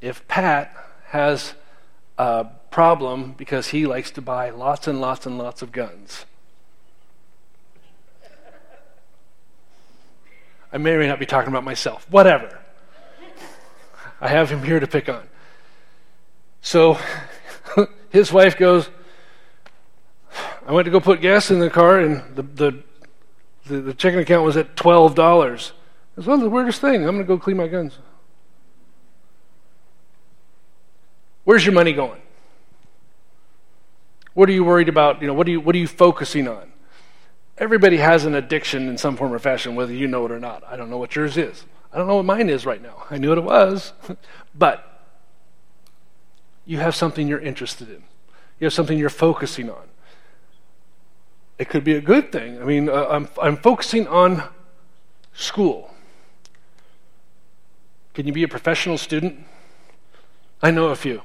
if 0.00 0.26
Pat 0.28 0.72
has 1.06 1.54
a 2.18 2.46
problem 2.70 3.32
because 3.32 3.68
he 3.68 3.86
likes 3.86 4.12
to 4.12 4.22
buy 4.22 4.50
lots 4.50 4.86
and 4.86 5.00
lots 5.00 5.26
and 5.26 5.38
lots 5.38 5.60
of 5.62 5.72
guns, 5.72 6.24
I 10.72 10.78
may 10.78 10.92
or 10.92 10.98
may 10.98 11.08
not 11.08 11.18
be 11.18 11.26
talking 11.26 11.48
about 11.48 11.64
myself. 11.64 12.06
Whatever. 12.10 12.58
I 14.20 14.28
have 14.28 14.50
him 14.50 14.62
here 14.62 14.80
to 14.80 14.86
pick 14.86 15.08
on. 15.08 15.22
So 16.60 16.98
his 18.10 18.32
wife 18.32 18.56
goes, 18.56 18.90
I 20.66 20.72
went 20.72 20.84
to 20.84 20.90
go 20.90 21.00
put 21.00 21.20
gas 21.20 21.50
in 21.50 21.60
the 21.60 21.70
car, 21.70 22.00
and 22.00 22.36
the, 22.36 22.42
the, 22.42 22.82
the, 23.66 23.80
the 23.80 23.94
checking 23.94 24.18
account 24.20 24.44
was 24.44 24.56
at 24.56 24.76
$12. 24.76 25.72
It's 26.16 26.26
one 26.26 26.38
of 26.38 26.42
the 26.42 26.50
weirdest 26.50 26.80
thing. 26.80 26.96
I'm 27.06 27.14
going 27.14 27.18
to 27.18 27.24
go 27.24 27.38
clean 27.38 27.56
my 27.56 27.68
guns. 27.68 27.98
Where's 31.44 31.64
your 31.64 31.74
money 31.74 31.94
going? 31.94 32.20
What 34.34 34.48
are 34.48 34.52
you 34.52 34.64
worried 34.64 34.90
about? 34.90 35.22
You 35.22 35.28
know, 35.28 35.34
what 35.34 35.46
are 35.46 35.50
you, 35.50 35.60
what 35.60 35.74
are 35.74 35.78
you 35.78 35.88
focusing 35.88 36.46
on? 36.46 36.72
Everybody 37.58 37.96
has 37.96 38.24
an 38.24 38.34
addiction 38.34 38.88
in 38.88 38.96
some 38.96 39.16
form 39.16 39.32
or 39.32 39.38
fashion, 39.38 39.74
whether 39.74 39.92
you 39.92 40.06
know 40.06 40.24
it 40.24 40.30
or 40.30 40.38
not. 40.38 40.62
I 40.66 40.76
don't 40.76 40.90
know 40.90 40.98
what 40.98 41.16
yours 41.16 41.36
is. 41.36 41.64
I 41.92 41.98
don't 41.98 42.06
know 42.06 42.16
what 42.16 42.24
mine 42.24 42.48
is 42.48 42.64
right 42.64 42.80
now. 42.80 43.04
I 43.10 43.18
knew 43.18 43.30
what 43.30 43.38
it 43.38 43.44
was. 43.44 43.92
but 44.54 45.02
you 46.64 46.78
have 46.78 46.94
something 46.94 47.26
you're 47.26 47.40
interested 47.40 47.88
in, 47.88 48.04
you 48.60 48.66
have 48.66 48.72
something 48.72 48.96
you're 48.96 49.10
focusing 49.10 49.70
on. 49.70 49.88
It 51.58 51.68
could 51.68 51.82
be 51.82 51.94
a 51.94 52.00
good 52.00 52.30
thing. 52.30 52.60
I 52.60 52.64
mean, 52.64 52.88
uh, 52.88 53.06
I'm, 53.10 53.28
I'm 53.42 53.56
focusing 53.56 54.06
on 54.06 54.44
school. 55.32 55.90
Can 58.14 58.28
you 58.28 58.32
be 58.32 58.44
a 58.44 58.48
professional 58.48 58.96
student? 58.96 59.44
I 60.62 60.70
know 60.70 60.88
a 60.88 60.96
few. 60.96 61.22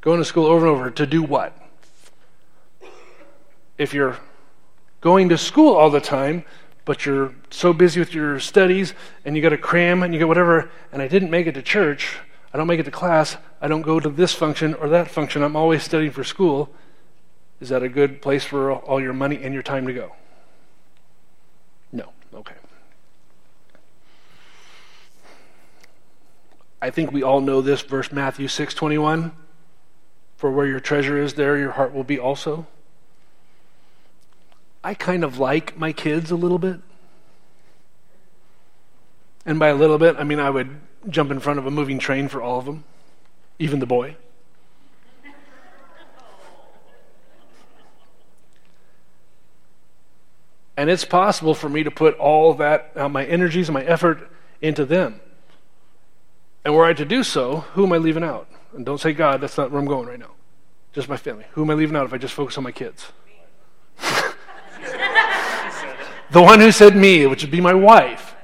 Going 0.00 0.18
to 0.18 0.24
school 0.24 0.46
over 0.46 0.66
and 0.66 0.76
over 0.76 0.90
to 0.92 1.06
do 1.06 1.22
what? 1.24 1.56
If 3.78 3.92
you're 3.94 4.18
going 5.00 5.28
to 5.28 5.38
school 5.38 5.74
all 5.74 5.90
the 5.90 6.00
time, 6.00 6.44
but 6.84 7.04
you're 7.06 7.34
so 7.50 7.72
busy 7.72 8.00
with 8.00 8.14
your 8.14 8.40
studies 8.40 8.94
and 9.24 9.36
you 9.36 9.42
got 9.42 9.50
to 9.50 9.58
cram 9.58 10.02
and 10.02 10.12
you 10.12 10.18
get 10.18 10.28
whatever, 10.28 10.70
and 10.92 11.02
I 11.02 11.08
didn't 11.08 11.30
make 11.30 11.46
it 11.46 11.52
to 11.52 11.62
church, 11.62 12.18
I 12.52 12.58
don't 12.58 12.66
make 12.66 12.80
it 12.80 12.84
to 12.84 12.90
class, 12.90 13.36
I 13.60 13.68
don't 13.68 13.82
go 13.82 14.00
to 14.00 14.08
this 14.08 14.32
function 14.32 14.74
or 14.74 14.88
that 14.88 15.10
function, 15.10 15.42
I'm 15.42 15.56
always 15.56 15.82
studying 15.82 16.12
for 16.12 16.24
school, 16.24 16.70
is 17.60 17.68
that 17.68 17.82
a 17.82 17.88
good 17.88 18.22
place 18.22 18.44
for 18.44 18.72
all 18.72 19.00
your 19.00 19.12
money 19.12 19.42
and 19.42 19.52
your 19.52 19.62
time 19.62 19.86
to 19.86 19.92
go? 19.92 20.14
No. 21.92 22.12
Okay. 22.32 22.54
I 26.80 26.90
think 26.90 27.10
we 27.10 27.22
all 27.22 27.40
know 27.40 27.60
this 27.60 27.82
verse 27.82 28.12
Matthew 28.12 28.46
6:21 28.46 29.32
for 30.36 30.52
where 30.52 30.66
your 30.66 30.78
treasure 30.78 31.20
is 31.20 31.34
there 31.34 31.58
your 31.58 31.72
heart 31.72 31.92
will 31.92 32.04
be 32.04 32.18
also. 32.18 32.66
I 34.88 34.94
kind 34.94 35.22
of 35.22 35.38
like 35.38 35.76
my 35.76 35.92
kids 35.92 36.30
a 36.30 36.34
little 36.34 36.58
bit. 36.58 36.80
And 39.44 39.58
by 39.58 39.68
a 39.68 39.74
little 39.74 39.98
bit, 39.98 40.16
I 40.18 40.24
mean 40.24 40.40
I 40.40 40.48
would 40.48 40.80
jump 41.10 41.30
in 41.30 41.40
front 41.40 41.58
of 41.58 41.66
a 41.66 41.70
moving 41.70 41.98
train 41.98 42.28
for 42.28 42.40
all 42.40 42.58
of 42.58 42.64
them, 42.64 42.84
even 43.58 43.80
the 43.80 43.86
boy. 43.86 44.16
And 50.74 50.88
it's 50.88 51.04
possible 51.04 51.54
for 51.54 51.68
me 51.68 51.82
to 51.82 51.90
put 51.90 52.16
all 52.16 52.54
that, 52.54 52.92
uh, 52.96 53.10
my 53.10 53.26
energies 53.26 53.68
and 53.68 53.74
my 53.74 53.84
effort 53.84 54.30
into 54.62 54.86
them. 54.86 55.20
And 56.64 56.74
were 56.74 56.86
I 56.86 56.94
to 56.94 57.04
do 57.04 57.22
so, 57.22 57.56
who 57.74 57.84
am 57.84 57.92
I 57.92 57.98
leaving 57.98 58.24
out? 58.24 58.48
And 58.72 58.86
don't 58.86 58.98
say 58.98 59.12
God, 59.12 59.42
that's 59.42 59.58
not 59.58 59.70
where 59.70 59.82
I'm 59.82 59.86
going 59.86 60.08
right 60.08 60.18
now. 60.18 60.32
Just 60.94 61.10
my 61.10 61.18
family. 61.18 61.44
Who 61.52 61.62
am 61.62 61.68
I 61.68 61.74
leaving 61.74 61.94
out 61.94 62.06
if 62.06 62.14
I 62.14 62.16
just 62.16 62.32
focus 62.32 62.56
on 62.56 62.64
my 62.64 62.72
kids? 62.72 63.12
the 66.30 66.42
one 66.42 66.60
who 66.60 66.70
said 66.72 66.96
me, 66.96 67.26
which 67.26 67.42
would 67.42 67.50
be 67.50 67.60
my 67.60 67.74
wife. 67.74 68.34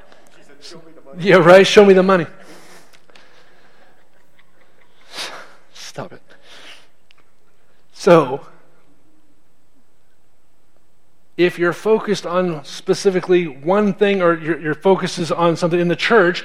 Said, 0.61 0.81
yeah, 1.19 1.37
right? 1.37 1.67
Show 1.67 1.85
me 1.85 1.95
the 1.95 2.03
money. 2.03 2.27
Stop 5.73 6.13
it. 6.13 6.23
So, 7.93 8.47
if 11.37 11.59
you're 11.59 11.73
focused 11.73 12.27
on 12.27 12.65
specifically 12.65 13.47
one 13.47 13.95
thing 13.95 14.23
or 14.23 14.39
your, 14.39 14.59
your 14.61 14.75
focus 14.75 15.19
is 15.19 15.31
on 15.33 15.57
something 15.57 15.81
in 15.81 15.89
the 15.89 15.97
church, 15.97 16.45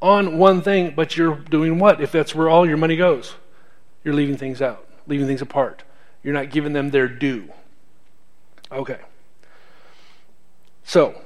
on 0.00 0.38
one 0.38 0.62
thing, 0.62 0.94
but 0.94 1.16
you're 1.16 1.36
doing 1.36 1.78
what 1.78 2.00
if 2.00 2.12
that's 2.12 2.34
where 2.34 2.48
all 2.48 2.66
your 2.66 2.76
money 2.76 2.96
goes? 2.96 3.34
You're 4.04 4.14
leaving 4.14 4.36
things 4.36 4.62
out, 4.62 4.86
leaving 5.06 5.26
things 5.26 5.42
apart. 5.42 5.82
You're 6.22 6.34
not 6.34 6.50
giving 6.50 6.72
them 6.72 6.90
their 6.90 7.08
due. 7.08 7.48
Okay. 8.70 9.00
So, 10.88 11.20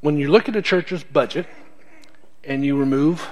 when 0.00 0.16
you 0.16 0.30
look 0.30 0.48
at 0.48 0.56
a 0.56 0.62
church's 0.62 1.04
budget 1.04 1.44
and 2.42 2.64
you 2.64 2.74
remove 2.74 3.28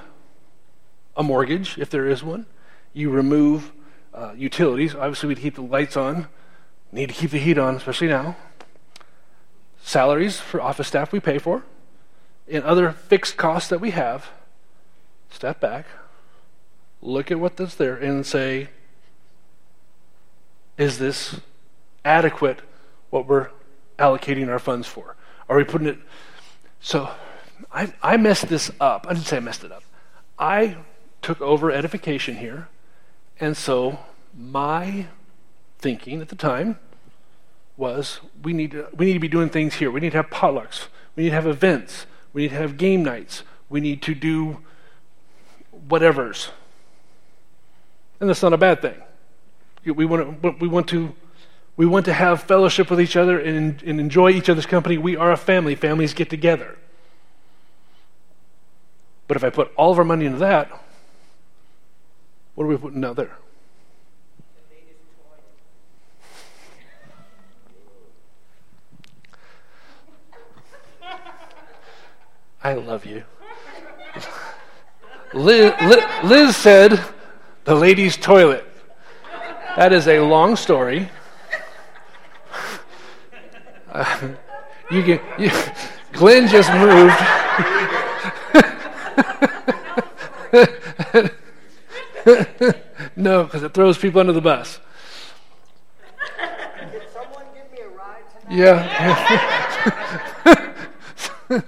a 1.16 1.22
mortgage, 1.22 1.78
if 1.78 1.88
there 1.88 2.07
is 2.07 2.22
one, 2.22 2.44
you 2.92 3.09
remove 3.09 3.72
uh, 4.12 4.35
utilities. 4.37 4.94
Obviously, 4.94 5.28
we'd 5.28 5.38
keep 5.38 5.54
the 5.54 5.62
lights 5.62 5.96
on, 5.96 6.28
need 6.92 7.09
to 7.09 7.14
keep 7.14 7.31
the 7.31 7.38
heat 7.38 7.57
on, 7.57 7.76
especially 7.76 8.09
now. 8.09 8.37
Salaries 9.83 10.38
for 10.38 10.61
office 10.61 10.88
staff 10.88 11.12
we 11.12 11.20
pay 11.20 11.38
for, 11.38 11.64
and 12.46 12.62
other 12.62 12.92
fixed 12.92 13.38
costs 13.38 13.70
that 13.70 13.81
we 13.81 13.92
have. 13.92 14.28
Step 15.31 15.61
back, 15.61 15.87
look 17.00 17.31
at 17.31 17.40
what's 17.40 17.74
there, 17.74 17.96
and 17.96 18.26
say, 18.26 18.68
is 20.76 20.98
this 20.98 21.40
adequate 22.04 22.61
what 23.09 23.26
we're 23.26 23.48
allocating 23.99 24.49
our 24.49 24.59
funds 24.59 24.87
for? 24.87 25.17
Are 25.49 25.57
we 25.57 25.65
putting 25.65 25.87
it? 25.87 25.99
So 26.81 27.11
I, 27.73 27.93
I 28.03 28.17
messed 28.17 28.49
this 28.49 28.71
up. 28.81 29.07
I 29.09 29.15
didn't 29.15 29.27
say 29.27 29.39
I 29.39 29.41
messed 29.41 29.65
it 29.65 29.73
up. 29.73 29.83
I 30.39 30.77
took 31.23 31.41
over 31.41 31.71
edification 31.71 32.37
here, 32.37 32.69
and 33.41 33.57
so 33.57 33.99
my 34.37 35.07
thinking 35.79 36.21
at 36.21 36.29
the 36.29 36.37
time 36.37 36.79
was 37.77 38.21
we 38.43 38.53
need 38.53 38.73
to, 38.73 38.89
we 38.95 39.07
need 39.07 39.15
to 39.15 39.21
be 39.21 39.29
doing 39.29 39.49
things 39.49 39.75
here. 39.75 39.91
We 39.91 40.01
need 40.01 40.11
to 40.11 40.19
have 40.19 40.31
potlucks. 40.31 40.89
We 41.17 41.25
need 41.25 41.31
to 41.31 41.35
have 41.35 41.47
events. 41.47 42.07
We 42.33 42.43
need 42.43 42.49
to 42.51 42.57
have 42.57 42.77
game 42.77 43.03
nights. 43.03 43.43
We 43.69 43.81
need 43.81 44.03
to 44.03 44.15
do 44.15 44.59
whatevers. 45.89 46.51
And 48.21 48.29
that's 48.29 48.43
not 48.43 48.53
a 48.53 48.59
bad 48.59 48.83
thing. 48.83 48.97
We 49.85 50.05
want 50.05 50.43
to, 50.43 50.51
we 50.59 50.69
want 50.69 50.89
to, 50.89 51.15
we 51.79 51.87
want 51.87 52.07
to 52.07 52.12
have 52.12 52.43
fellowship 52.43 52.91
with 52.91 53.01
each 53.01 53.14
other 53.14 53.38
and, 53.38 53.81
and 53.85 54.01
enjoy 54.01 54.31
each 54.31 54.49
other's 54.49 54.67
company. 54.67 54.99
We 54.99 55.14
are 55.14 55.31
a 55.31 55.37
family. 55.37 55.77
Families 55.77 56.12
get 56.12 56.29
together. 56.29 56.77
But 59.29 59.37
if 59.37 59.45
I 59.45 59.51
put 59.51 59.73
all 59.77 59.93
of 59.93 59.99
our 59.99 60.05
money 60.05 60.27
into 60.27 60.38
that, 60.38 60.73
what 62.57 62.64
are 62.64 62.67
we 62.67 62.77
putting 62.77 63.05
out 63.05 63.14
there? 63.14 63.31
I 72.61 72.75
love 72.75 73.07
you. 73.07 73.23
Liz, 75.33 75.73
Liz, 76.25 76.57
said, 76.57 77.01
the 77.62 77.77
ladies' 77.77 78.17
toilet. 78.17 78.64
That 79.77 79.93
is 79.93 80.09
a 80.09 80.19
long 80.19 80.57
story. 80.57 81.09
You 84.90 85.03
can, 85.03 85.20
you, 85.38 85.51
Glenn 86.12 86.48
just 86.48 86.72
moved. 86.72 87.14
no, 93.16 93.44
because 93.44 93.62
it 93.62 93.74
throws 93.74 93.98
people 93.98 94.20
under 94.20 94.33
the 94.33 94.40
bus. 94.40 94.81
Yeah. 98.51 98.88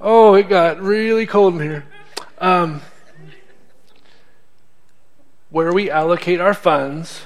oh, 0.00 0.34
it 0.34 0.48
got 0.48 0.80
really 0.80 1.26
cold 1.26 1.56
in 1.56 1.60
here. 1.60 1.84
Um, 2.38 2.80
where 5.50 5.74
we 5.74 5.90
allocate 5.90 6.40
our 6.40 6.54
funds, 6.54 7.22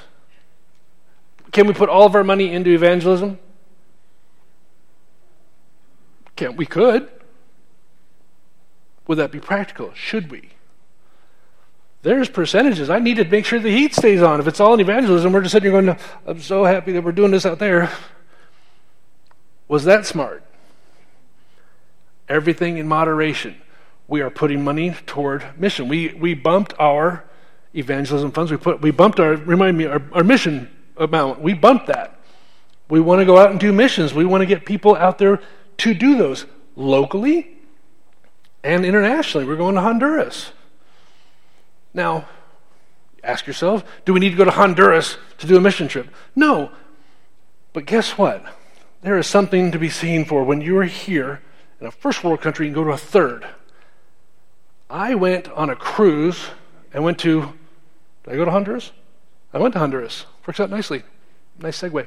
can 1.53 1.69
we 1.69 1.73
put 1.73 1.89
all 1.89 2.07
of 2.07 2.17
our 2.17 2.25
money 2.25 2.53
into 2.53 2.71
evangelism? 2.71 3.39
Can 6.41 6.57
we 6.57 6.65
could. 6.65 7.07
Would 9.07 9.19
that 9.19 9.31
be 9.31 9.41
practical? 9.41 9.93
Should 9.93 10.31
we? 10.31 10.49
There's 12.01 12.31
percentages. 12.31 12.89
I 12.89 12.99
need 12.99 13.19
to 13.19 13.27
make 13.27 13.45
sure 13.45 13.59
the 13.59 13.71
heat 13.71 13.95
stays 13.95 14.23
on. 14.23 14.41
If 14.41 14.47
it's 14.47 14.59
all 14.59 14.73
in 14.73 14.81
evangelism, 14.81 15.35
we're 15.35 15.43
just 15.43 15.53
sitting 15.53 15.71
here 15.71 15.83
going, 15.83 15.99
I'm 16.27 16.41
so 16.41 16.65
happy 16.65 16.93
that 16.93 17.05
we're 17.05 17.13
doing 17.13 17.31
this 17.31 17.45
out 17.45 17.59
there. 17.59 17.91
Was 19.69 19.85
that 19.85 20.07
smart? 20.07 20.43
Everything 22.27 22.79
in 22.79 22.89
moderation. 22.89 23.61
We 24.09 24.23
are 24.23 24.31
putting 24.31 24.65
money 24.65 24.97
toward 25.05 25.45
mission. 25.61 25.89
We, 25.89 26.15
we 26.15 26.33
bumped 26.33 26.73
our 26.79 27.23
evangelism 27.75 28.33
funds. 28.33 28.51
We, 28.51 28.57
put, 28.57 28.81
we 28.81 28.93
bumped 28.93 29.21
our, 29.21 29.35
remind 29.35 29.77
me, 29.77 29.85
our, 29.85 30.01
our 30.15 30.25
mission 30.25 30.71
amount. 30.97 31.43
We 31.43 31.53
bumped 31.53 31.89
that. 31.89 32.19
We 32.89 32.99
want 32.99 33.19
to 33.19 33.27
go 33.27 33.37
out 33.37 33.51
and 33.51 33.61
do 33.61 33.75
missions. 33.75 34.15
We 34.15 34.25
want 34.25 34.41
to 34.41 34.47
get 34.47 34.65
people 34.65 34.97
out 34.97 35.19
there 35.19 35.43
to 35.81 35.95
do 35.95 36.17
those 36.17 36.47
locally 36.77 37.59
and 38.63 38.85
internationally. 38.85 39.47
We're 39.47 39.57
going 39.57 39.75
to 39.75 39.81
Honduras. 39.81 40.53
Now, 41.93 42.27
Ask 43.23 43.47
yourself, 43.47 43.85
do 44.05 44.15
we 44.15 44.21
need 44.21 44.31
to 44.31 44.37
go 44.37 44.45
to 44.45 44.51
Honduras 44.51 45.19
to 45.39 45.47
do 45.47 45.57
a 45.57 45.61
mission 45.61 45.89
trip? 45.89 46.09
No. 46.35 46.71
But 47.73 47.87
guess 47.87 48.17
what? 48.17 48.45
There 49.03 49.19
is 49.19 49.27
something 49.27 49.71
to 49.73 49.79
be 49.79 49.91
seen 49.91 50.25
for 50.25 50.45
when 50.45 50.61
you 50.61 50.79
are 50.79 50.85
here 50.85 51.43
in 51.81 51.87
a 51.87 51.91
first 51.91 52.25
world 52.25 52.41
country 52.41 52.67
and 52.67 52.75
go 52.75 52.85
to 52.85 52.91
a 52.91 52.97
third. 52.97 53.47
I 54.89 55.15
went 55.15 55.49
on 55.51 55.71
a 55.71 55.77
cruise 55.77 56.47
and 56.93 57.05
went 57.05 57.19
to, 57.21 57.53
did 58.25 58.35
I 58.35 58.37
go 58.37 58.45
to 58.45 58.51
Honduras? 58.51 58.93
I 59.53 59.59
went 59.59 59.75
to 59.75 59.81
Honduras. 59.81 60.27
Works 60.47 60.61
out 60.61 60.71
nicely. 60.71 61.03
Nice 61.59 61.81
segue. 61.81 62.07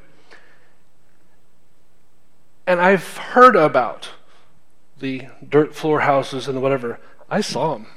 And 2.65 2.80
I've 2.80 3.17
heard 3.17 3.56
about 3.56 4.10
the 4.99 5.28
dirt 5.47 5.76
floor 5.76 6.02
houses 6.02 6.47
and 6.47 6.62
whatever. 6.62 6.99
I 7.30 7.41
saw 7.41 7.73
them. 7.73 7.88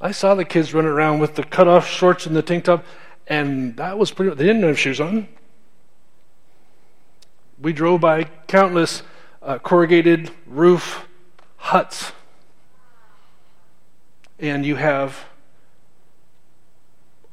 I 0.00 0.12
saw 0.12 0.34
the 0.34 0.44
kids 0.44 0.74
running 0.74 0.90
around 0.90 1.20
with 1.20 1.34
the 1.36 1.44
cut 1.44 1.68
off 1.68 1.88
shorts 1.88 2.26
and 2.26 2.34
the 2.34 2.42
tank 2.42 2.64
top, 2.64 2.84
and 3.26 3.76
that 3.76 3.98
was 3.98 4.10
pretty. 4.10 4.34
They 4.34 4.44
didn't 4.44 4.62
have 4.62 4.78
shoes 4.78 5.00
on. 5.00 5.28
We 7.60 7.72
drove 7.72 8.00
by 8.00 8.24
countless 8.48 9.02
uh, 9.40 9.58
corrugated 9.58 10.30
roof 10.46 11.06
huts. 11.56 12.12
And 14.38 14.66
you 14.66 14.74
have 14.76 15.24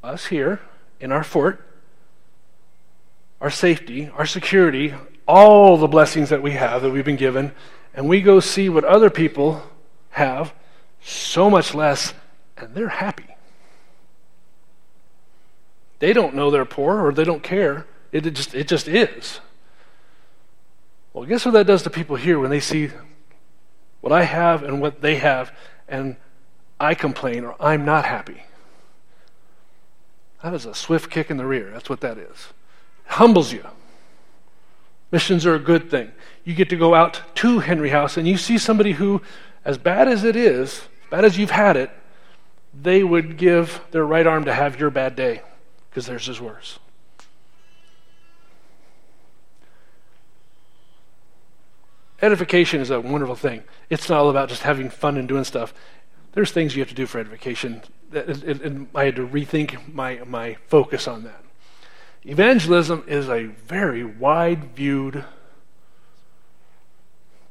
us 0.03 0.27
here 0.27 0.61
in 0.99 1.11
our 1.11 1.23
fort, 1.23 1.65
our 3.41 3.49
safety, 3.49 4.09
our 4.15 4.27
security, 4.27 4.93
all 5.29 5.77
the 5.77 5.87
blessings 5.87 6.29
that 6.29 6.41
we 6.41 6.53
have 6.53 6.81
that 6.81 6.89
we've 6.89 7.05
been 7.05 7.15
given, 7.15 7.51
and 7.93 8.09
we 8.09 8.19
go 8.19 8.39
see 8.39 8.67
what 8.67 8.83
other 8.83 9.11
people 9.11 9.61
have, 10.09 10.51
so 11.01 11.51
much 11.51 11.75
less, 11.75 12.15
and 12.57 12.73
they're 12.73 12.89
happy. 12.89 13.27
They 15.99 16.13
don't 16.13 16.33
know 16.33 16.49
they're 16.49 16.65
poor 16.65 17.05
or 17.05 17.13
they 17.13 17.23
don't 17.23 17.43
care. 17.43 17.85
It, 18.11 18.25
it 18.25 18.31
just, 18.31 18.55
it 18.55 18.67
just 18.67 18.87
is. 18.87 19.39
Well, 21.13 21.25
guess 21.25 21.45
what 21.45 21.51
that 21.51 21.67
does 21.67 21.83
to 21.83 21.91
people 21.91 22.15
here 22.15 22.39
when 22.39 22.49
they 22.49 22.59
see 22.59 22.89
what 24.01 24.11
I 24.11 24.23
have 24.23 24.63
and 24.63 24.81
what 24.81 25.01
they 25.01 25.17
have, 25.17 25.55
and 25.87 26.15
I 26.79 26.95
complain 26.95 27.45
or 27.45 27.55
I'm 27.59 27.85
not 27.85 28.05
happy? 28.05 28.43
That 30.41 30.55
is 30.55 30.65
a 30.65 30.73
swift 30.73 31.11
kick 31.11 31.29
in 31.29 31.37
the 31.37 31.45
rear. 31.45 31.69
That's 31.69 31.89
what 31.89 32.01
that 32.01 32.17
is. 32.17 32.47
It 33.05 33.11
humbles 33.11 33.53
you. 33.53 33.63
Missions 35.11 35.45
are 35.45 35.55
a 35.55 35.59
good 35.59 35.89
thing. 35.89 36.11
You 36.43 36.53
get 36.53 36.69
to 36.69 36.75
go 36.75 36.93
out 36.93 37.21
to 37.35 37.59
Henry 37.59 37.89
House 37.89 38.17
and 38.17 38.27
you 38.27 38.37
see 38.37 38.57
somebody 38.57 38.93
who, 38.93 39.21
as 39.65 39.77
bad 39.77 40.07
as 40.07 40.23
it 40.23 40.35
is, 40.35 40.83
bad 41.09 41.25
as 41.25 41.37
you've 41.37 41.51
had 41.51 41.75
it, 41.75 41.91
they 42.79 43.03
would 43.03 43.37
give 43.37 43.81
their 43.91 44.05
right 44.05 44.27
arm 44.27 44.45
to 44.45 44.53
have 44.53 44.79
your 44.79 44.89
bad 44.89 45.15
day 45.15 45.41
because 45.89 46.05
theirs 46.05 46.29
is 46.29 46.39
worse. 46.39 46.79
Edification 52.21 52.81
is 52.81 52.89
a 52.89 52.99
wonderful 52.99 53.35
thing. 53.35 53.63
It's 53.89 54.09
not 54.09 54.19
all 54.19 54.29
about 54.29 54.49
just 54.49 54.63
having 54.63 54.89
fun 54.89 55.17
and 55.17 55.27
doing 55.27 55.45
stuff. 55.45 55.73
There's 56.33 56.51
things 56.51 56.75
you 56.75 56.81
have 56.81 56.89
to 56.89 56.95
do 56.95 57.05
for 57.05 57.19
edification. 57.19 57.81
And 58.13 58.87
I 58.93 59.05
had 59.05 59.15
to 59.15 59.25
rethink 59.25 59.93
my, 59.93 60.21
my 60.25 60.57
focus 60.67 61.07
on 61.07 61.23
that. 61.23 61.43
Evangelism 62.29 63.03
is 63.07 63.27
a 63.27 63.45
very 63.45 64.03
wide 64.03 64.75
viewed 64.75 65.25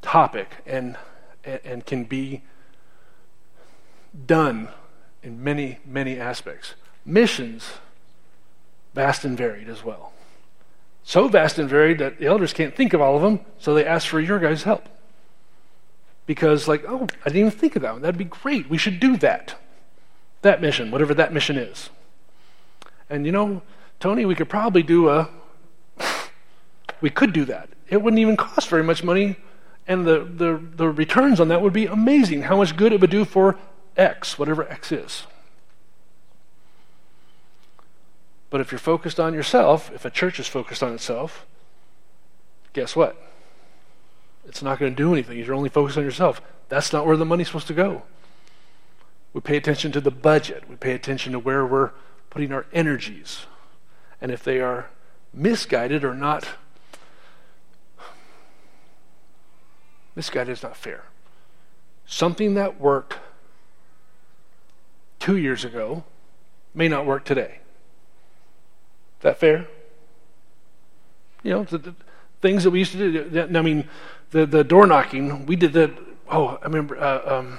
topic 0.02 0.58
and, 0.64 0.96
and 1.42 1.84
can 1.84 2.04
be 2.04 2.42
done 4.24 4.68
in 5.20 5.42
many, 5.42 5.80
many 5.84 6.20
aspects. 6.20 6.74
Missions, 7.04 7.72
vast 8.94 9.24
and 9.24 9.36
varied 9.36 9.68
as 9.68 9.82
well. 9.82 10.12
So 11.02 11.26
vast 11.26 11.58
and 11.58 11.68
varied 11.68 11.98
that 11.98 12.20
the 12.20 12.26
elders 12.26 12.52
can't 12.52 12.76
think 12.76 12.92
of 12.92 13.00
all 13.00 13.16
of 13.16 13.22
them, 13.22 13.40
so 13.58 13.74
they 13.74 13.84
ask 13.84 14.06
for 14.06 14.20
your 14.20 14.38
guys' 14.38 14.62
help. 14.62 14.88
Because, 16.24 16.68
like, 16.68 16.84
oh, 16.86 17.08
I 17.24 17.30
didn't 17.30 17.48
even 17.48 17.50
think 17.50 17.74
of 17.74 17.82
that 17.82 17.94
one. 17.94 18.02
That'd 18.02 18.16
be 18.16 18.24
great. 18.24 18.70
We 18.70 18.78
should 18.78 19.00
do 19.00 19.16
that. 19.16 19.60
That 20.42 20.60
mission, 20.60 20.92
whatever 20.92 21.14
that 21.14 21.32
mission 21.32 21.56
is. 21.56 21.90
And 23.10 23.26
you 23.26 23.32
know, 23.32 23.62
Tony, 24.00 24.24
we 24.24 24.34
could 24.34 24.48
probably 24.48 24.82
do 24.82 25.08
a. 25.08 25.28
We 27.00 27.10
could 27.10 27.32
do 27.32 27.44
that. 27.44 27.68
It 27.88 28.02
wouldn't 28.02 28.20
even 28.20 28.36
cost 28.36 28.68
very 28.68 28.82
much 28.82 29.02
money, 29.04 29.36
and 29.86 30.06
the, 30.06 30.20
the, 30.20 30.60
the 30.76 30.88
returns 30.90 31.40
on 31.40 31.48
that 31.48 31.62
would 31.62 31.72
be 31.72 31.86
amazing. 31.86 32.42
How 32.42 32.56
much 32.56 32.76
good 32.76 32.92
it 32.92 33.00
would 33.00 33.10
do 33.10 33.24
for 33.24 33.56
X, 33.96 34.38
whatever 34.38 34.68
X 34.68 34.92
is. 34.92 35.26
But 38.50 38.60
if 38.60 38.72
you're 38.72 38.78
focused 38.78 39.20
on 39.20 39.34
yourself, 39.34 39.90
if 39.94 40.04
a 40.04 40.10
church 40.10 40.40
is 40.40 40.46
focused 40.46 40.82
on 40.82 40.92
itself, 40.92 41.46
guess 42.72 42.96
what? 42.96 43.16
It's 44.46 44.62
not 44.62 44.78
going 44.78 44.92
to 44.92 44.96
do 44.96 45.12
anything. 45.12 45.38
You're 45.38 45.54
only 45.54 45.68
focused 45.68 45.98
on 45.98 46.04
yourself. 46.04 46.40
That's 46.68 46.92
not 46.92 47.06
where 47.06 47.16
the 47.16 47.26
money's 47.26 47.48
supposed 47.48 47.66
to 47.66 47.74
go. 47.74 48.02
We 49.34 49.42
pay 49.42 49.56
attention 49.56 49.92
to 49.92 50.00
the 50.00 50.10
budget. 50.10 50.64
We 50.68 50.76
pay 50.76 50.92
attention 50.92 51.32
to 51.32 51.38
where 51.38 51.66
we're 51.66 51.90
putting 52.30 52.52
our 52.52 52.66
energies. 52.72 53.40
And 54.20 54.30
if 54.30 54.42
they 54.42 54.60
are 54.60 54.90
misguided 55.32 56.04
or 56.04 56.14
not, 56.14 56.48
misguided 60.14 60.52
is 60.52 60.62
not 60.62 60.76
fair. 60.76 61.04
Something 62.06 62.54
that 62.54 62.80
worked 62.80 63.16
two 65.18 65.36
years 65.36 65.64
ago 65.64 66.04
may 66.74 66.88
not 66.88 67.06
work 67.06 67.24
today. 67.24 67.58
Is 69.18 69.22
that 69.22 69.38
fair? 69.38 69.68
You 71.42 71.50
know, 71.52 71.64
the, 71.64 71.78
the 71.78 71.94
things 72.40 72.64
that 72.64 72.70
we 72.70 72.80
used 72.80 72.92
to 72.92 73.30
do. 73.30 73.58
I 73.58 73.62
mean, 73.62 73.88
the, 74.30 74.46
the 74.46 74.64
door 74.64 74.86
knocking, 74.86 75.46
we 75.46 75.56
did 75.56 75.72
the, 75.72 75.92
Oh, 76.30 76.58
I 76.60 76.64
remember. 76.64 76.98
Uh, 76.98 77.38
um, 77.38 77.58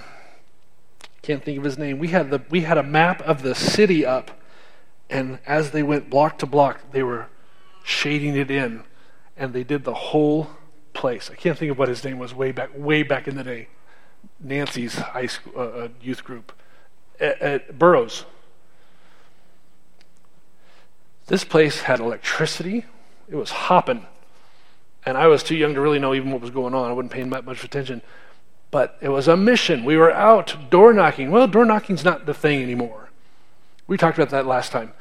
can't 1.21 1.43
think 1.43 1.57
of 1.57 1.63
his 1.63 1.77
name. 1.77 1.99
We 1.99 2.09
had 2.09 2.29
the 2.29 2.41
we 2.49 2.61
had 2.61 2.77
a 2.77 2.83
map 2.83 3.21
of 3.21 3.41
the 3.41 3.55
city 3.55 4.05
up, 4.05 4.31
and 5.09 5.39
as 5.45 5.71
they 5.71 5.83
went 5.83 6.09
block 6.09 6.37
to 6.39 6.45
block, 6.45 6.91
they 6.91 7.03
were 7.03 7.27
shading 7.83 8.35
it 8.35 8.51
in, 8.51 8.83
and 9.35 9.53
they 9.53 9.63
did 9.63 9.83
the 9.83 9.93
whole 9.93 10.51
place. 10.93 11.29
I 11.31 11.35
can't 11.35 11.57
think 11.57 11.71
of 11.71 11.77
what 11.77 11.89
his 11.89 12.03
name 12.03 12.19
was 12.19 12.33
way 12.33 12.51
back 12.51 12.69
way 12.75 13.03
back 13.03 13.27
in 13.27 13.35
the 13.35 13.43
day. 13.43 13.69
Nancy's 14.39 14.95
high 14.95 15.27
school 15.27 15.53
uh, 15.55 15.61
uh 15.61 15.87
youth 16.01 16.23
group 16.23 16.51
at, 17.19 17.41
at 17.41 17.79
Burroughs. 17.79 18.25
This 21.27 21.43
place 21.43 21.81
had 21.81 21.99
electricity. 21.99 22.85
It 23.29 23.35
was 23.35 23.51
hopping. 23.51 24.07
And 25.05 25.17
I 25.17 25.27
was 25.27 25.43
too 25.43 25.55
young 25.55 25.75
to 25.75 25.81
really 25.81 25.99
know 25.99 26.13
even 26.13 26.31
what 26.31 26.41
was 26.41 26.49
going 26.49 26.73
on. 26.73 26.89
I 26.89 26.93
wasn't 26.93 27.11
paying 27.11 27.29
that 27.29 27.45
much 27.45 27.63
attention. 27.63 28.01
But 28.71 28.97
it 29.01 29.09
was 29.09 29.27
a 29.27 29.37
mission. 29.37 29.83
We 29.85 29.95
were 29.95 30.11
out 30.11 30.69
door 30.69 30.93
knocking. 30.93 31.31
Well, 31.31 31.47
door 31.47 31.65
knocking's 31.65 32.03
not 32.03 32.25
the 32.25 32.33
thing 32.33 32.61
anymore. 32.61 33.09
We 33.87 33.97
talked 33.97 34.17
about 34.17 34.29
that 34.31 34.45
last 34.45 34.71
time. 34.71 34.93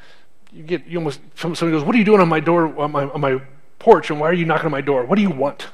You 0.51 0.63
get 0.63 0.87
you 0.87 0.97
almost 0.97 1.19
somebody 1.35 1.71
goes, 1.71 1.83
"What 1.83 1.95
are 1.95 1.97
you 1.97 2.03
doing 2.03 2.21
on 2.21 2.27
my 2.27 2.39
door 2.39 2.75
on 2.79 2.91
my, 2.91 3.03
on 3.05 3.21
my 3.21 3.41
porch? 3.77 4.09
And 4.09 4.19
why 4.19 4.27
are 4.29 4.33
you 4.33 4.45
knocking 4.45 4.65
on 4.65 4.71
my 4.71 4.81
door? 4.81 5.05
What 5.05 5.15
do 5.15 5.21
you 5.21 5.29
want?" 5.29 5.67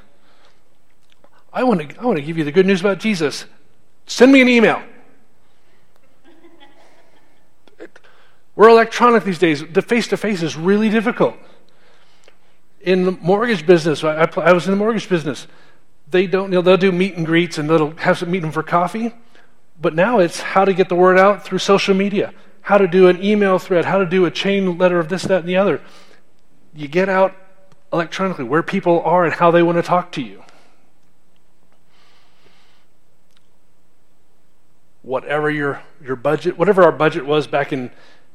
I 1.56 1.64
want 1.64 1.90
to 1.90 2.02
I 2.02 2.06
want 2.06 2.18
to 2.18 2.22
give 2.22 2.38
you 2.38 2.44
the 2.44 2.52
good 2.52 2.66
news 2.66 2.82
about 2.82 3.00
Jesus. 3.00 3.46
Send 4.06 4.32
me 4.34 4.42
an 4.42 4.50
email. 4.50 4.84
We're 8.56 8.70
electronic 8.70 9.24
these 9.24 9.40
days. 9.40 9.64
The 9.66 9.82
face 9.82 10.08
to 10.10 10.18
face 10.18 10.44
is 10.44 10.58
really 10.58 10.90
difficult. 10.90 11.36
In 12.82 13.06
the 13.06 13.12
mortgage 13.14 13.66
business, 13.66 14.04
I, 14.04 14.24
I, 14.24 14.28
I, 14.38 14.52
was 14.54 14.66
in 14.68 14.72
the 14.72 14.78
mortgage 14.78 15.10
business. 15.10 15.48
They 16.12 16.28
don't, 16.28 16.52
you 16.52 16.58
know, 16.58 16.62
they'll 16.62 16.78
do 16.78 16.92
meet 16.92 17.16
and 17.16 17.26
greets 17.26 17.58
and 17.58 17.68
they'll 17.68 17.96
have 17.96 18.20
some 18.20 18.30
meet 18.30 18.42
them 18.42 18.52
for 18.52 18.62
coffee. 18.62 19.12
But 19.82 19.96
now 19.96 20.20
it's 20.20 20.40
how 20.40 20.66
to 20.66 20.74
get 20.74 20.90
the 20.90 20.96
word 20.96 21.18
out 21.18 21.44
through 21.44 21.60
social 21.60 21.96
media, 21.96 22.34
how 22.66 22.80
to 22.80 22.88
do 22.88 23.08
an 23.08 23.24
email 23.24 23.60
thread, 23.60 23.86
how 23.86 24.00
to 24.00 24.08
do 24.08 24.26
a 24.26 24.32
chain 24.32 24.76
letter 24.80 25.00
of 25.00 25.08
this, 25.08 25.22
that, 25.22 25.42
and 25.42 25.48
the 25.48 25.56
other. 25.56 25.80
You 26.74 26.88
get 26.88 27.08
out 27.08 27.36
electronically 27.94 28.44
where 28.44 28.64
people 28.64 29.02
are 29.02 29.24
and 29.24 29.36
how 29.36 29.52
they 29.52 29.62
want 29.62 29.78
to 29.78 29.84
talk 29.84 30.12
to 30.14 30.22
you. 30.24 30.44
Whatever 35.04 35.52
your, 35.52 35.84
your 36.02 36.16
budget, 36.16 36.58
whatever 36.58 36.82
our 36.82 36.92
budget 36.92 37.28
was 37.28 37.46
back 37.46 37.72
in 37.72 37.92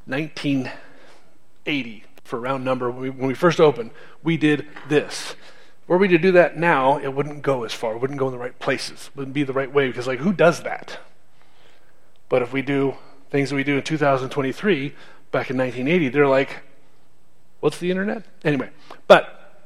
1980 0.06 2.04
for 2.22 2.38
round 2.38 2.64
number 2.64 2.88
when 2.88 3.00
we, 3.00 3.10
when 3.10 3.26
we 3.26 3.34
first 3.34 3.58
opened, 3.58 3.90
we 4.22 4.36
did 4.36 4.64
this. 4.88 5.34
Were 5.88 5.98
we 5.98 6.06
to 6.06 6.18
do 6.18 6.30
that 6.30 6.56
now, 6.56 6.98
it 6.98 7.08
wouldn't 7.08 7.42
go 7.42 7.64
as 7.64 7.72
far. 7.72 7.96
It 7.96 7.98
wouldn't 7.98 8.20
go 8.20 8.26
in 8.26 8.32
the 8.32 8.38
right 8.38 8.56
places. 8.60 9.08
It 9.08 9.16
wouldn't 9.16 9.34
be 9.34 9.42
the 9.42 9.52
right 9.52 9.72
way 9.72 9.88
because, 9.88 10.06
like, 10.06 10.20
who 10.20 10.32
does 10.32 10.62
that? 10.62 11.00
But 12.28 12.42
if 12.42 12.52
we 12.52 12.62
do 12.62 12.94
things 13.30 13.50
that 13.50 13.56
we 13.56 13.64
do 13.64 13.76
in 13.76 13.82
2023, 13.82 14.94
back 15.30 15.50
in 15.50 15.56
1980, 15.56 16.08
they're 16.08 16.26
like, 16.26 16.62
what's 17.60 17.78
the 17.78 17.90
internet? 17.90 18.24
Anyway, 18.44 18.70
but 19.06 19.62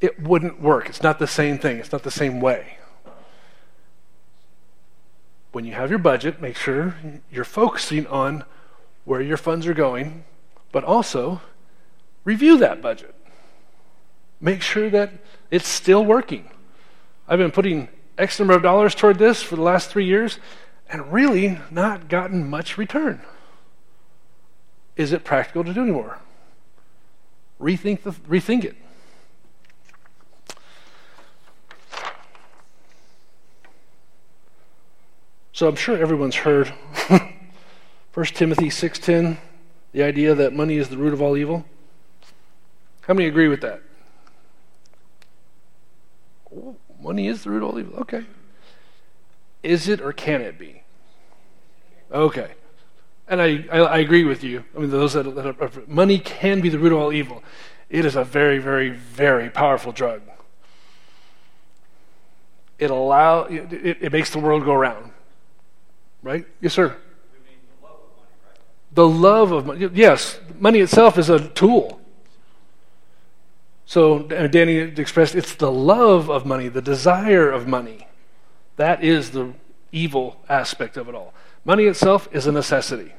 it 0.00 0.20
wouldn't 0.20 0.60
work. 0.60 0.88
It's 0.88 1.02
not 1.02 1.18
the 1.18 1.26
same 1.26 1.58
thing, 1.58 1.78
it's 1.78 1.92
not 1.92 2.02
the 2.02 2.10
same 2.10 2.40
way. 2.40 2.76
when 5.56 5.64
you 5.64 5.72
have 5.72 5.88
your 5.88 5.98
budget, 5.98 6.38
make 6.38 6.54
sure 6.54 6.96
you're 7.32 7.42
focusing 7.42 8.06
on 8.08 8.44
where 9.06 9.22
your 9.22 9.38
funds 9.38 9.66
are 9.66 9.72
going, 9.72 10.22
but 10.70 10.84
also 10.84 11.40
review 12.24 12.58
that 12.58 12.82
budget. 12.82 13.14
Make 14.38 14.60
sure 14.60 14.90
that 14.90 15.14
it's 15.50 15.66
still 15.66 16.04
working. 16.04 16.50
I've 17.26 17.38
been 17.38 17.52
putting 17.52 17.88
X 18.18 18.38
number 18.38 18.52
of 18.52 18.62
dollars 18.62 18.94
toward 18.94 19.18
this 19.18 19.42
for 19.42 19.56
the 19.56 19.62
last 19.62 19.88
three 19.88 20.04
years 20.04 20.38
and 20.88 21.12
really 21.12 21.58
not 21.70 22.08
gotten 22.08 22.48
much 22.48 22.78
return. 22.78 23.20
Is 24.96 25.12
it 25.12 25.24
practical 25.24 25.64
to 25.64 25.74
do 25.74 25.82
anymore? 25.82 26.20
Rethink, 27.60 28.02
the, 28.02 28.12
rethink 28.12 28.64
it. 28.64 28.76
So 35.52 35.68
I'm 35.68 35.76
sure 35.76 35.96
everyone's 35.96 36.36
heard 36.36 36.68
1 37.08 38.26
Timothy 38.26 38.68
6:10, 38.68 39.38
the 39.92 40.02
idea 40.02 40.34
that 40.34 40.52
money 40.52 40.76
is 40.76 40.90
the 40.90 40.98
root 40.98 41.14
of 41.14 41.22
all 41.22 41.36
evil. 41.36 41.64
How 43.02 43.14
many 43.14 43.28
agree 43.28 43.48
with 43.48 43.60
that? 43.62 43.82
money 47.00 47.28
is 47.28 47.44
the 47.44 47.50
root 47.50 47.62
of 47.62 47.70
all 47.70 47.78
evil. 47.78 47.98
Okay. 48.00 48.24
Is 49.66 49.88
it 49.88 50.00
or 50.00 50.12
can 50.12 50.40
it 50.42 50.58
be? 50.58 50.82
Okay. 52.12 52.52
And 53.28 53.42
I, 53.42 53.64
I, 53.70 53.78
I 53.78 53.98
agree 53.98 54.22
with 54.22 54.44
you. 54.44 54.64
I 54.76 54.78
mean, 54.78 54.90
those 54.90 55.14
that, 55.14 55.24
that 55.34 55.60
are, 55.60 55.70
money 55.88 56.20
can 56.20 56.60
be 56.60 56.68
the 56.68 56.78
root 56.78 56.92
of 56.92 56.98
all 56.98 57.12
evil. 57.12 57.42
It 57.90 58.04
is 58.04 58.14
a 58.14 58.22
very, 58.22 58.58
very, 58.58 58.90
very 58.90 59.50
powerful 59.50 59.90
drug. 59.90 60.22
It 62.78 62.90
allow 62.90 63.44
it, 63.44 63.72
it, 63.72 63.98
it 64.00 64.12
makes 64.12 64.30
the 64.30 64.38
world 64.38 64.64
go 64.64 64.74
round. 64.74 65.10
Right? 66.22 66.46
Yes, 66.60 66.74
sir. 66.74 66.96
The 68.92 69.08
love 69.08 69.50
of 69.50 69.66
money. 69.66 69.88
Yes, 69.92 70.38
money 70.58 70.78
itself 70.78 71.18
is 71.18 71.28
a 71.28 71.48
tool. 71.48 72.00
So 73.84 74.26
uh, 74.28 74.46
Danny 74.46 74.76
expressed 74.76 75.34
it's 75.34 75.54
the 75.54 75.70
love 75.70 76.30
of 76.30 76.46
money, 76.46 76.68
the 76.68 76.82
desire 76.82 77.50
of 77.50 77.66
money. 77.66 78.06
That 78.76 79.02
is 79.02 79.30
the 79.30 79.54
evil 79.90 80.36
aspect 80.48 80.96
of 80.96 81.08
it 81.08 81.14
all. 81.14 81.32
Money 81.64 81.84
itself 81.84 82.28
is 82.32 82.46
a 82.46 82.52
necessity. 82.52 83.12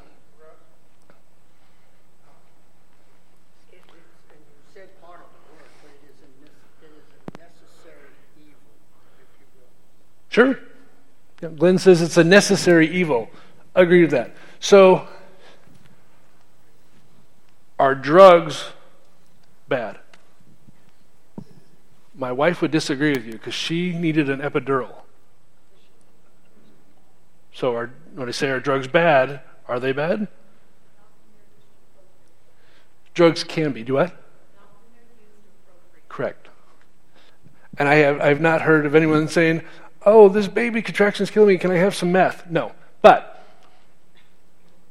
Sure. 10.30 10.60
Glenn 11.56 11.80
says 11.80 12.00
it's 12.00 12.18
a 12.18 12.24
necessary 12.24 12.88
evil. 12.88 13.32
I 13.76 13.82
agree 13.82 14.02
with 14.02 14.12
that. 14.12 14.36
So, 14.60 15.08
are 17.80 17.96
drugs 17.96 18.66
bad? 19.68 19.98
My 22.14 22.32
wife 22.32 22.62
would 22.62 22.70
disagree 22.70 23.14
with 23.14 23.26
you 23.26 23.34
because 23.34 23.56
she 23.56 23.94
needed 23.94 24.30
an 24.30 24.40
epidural. 24.40 25.07
So, 27.54 27.90
when 28.16 28.28
I 28.28 28.32
say 28.32 28.50
are 28.50 28.60
drugs 28.60 28.88
bad, 28.88 29.42
are 29.68 29.80
they 29.80 29.92
bad? 29.92 30.28
Drugs 33.14 33.44
can 33.44 33.72
be. 33.72 33.84
Do 33.84 33.96
what? 33.96 34.16
Correct. 36.08 36.48
And 37.78 37.88
I 37.88 37.96
have 37.96 38.22
I've 38.22 38.42
not 38.42 38.62
heard 38.62 38.86
of 38.86 38.96
anyone 38.96 39.28
saying, 39.28 39.62
"Oh, 40.06 40.30
this 40.30 40.48
baby 40.48 40.82
contraction 40.82 41.24
is 41.24 41.32
killing 41.32 41.50
me. 41.50 41.58
Can 41.58 41.72
I 41.72 41.78
have 41.78 41.96
some 41.96 42.12
meth?" 42.12 42.50
No. 42.50 42.74
But 43.02 43.44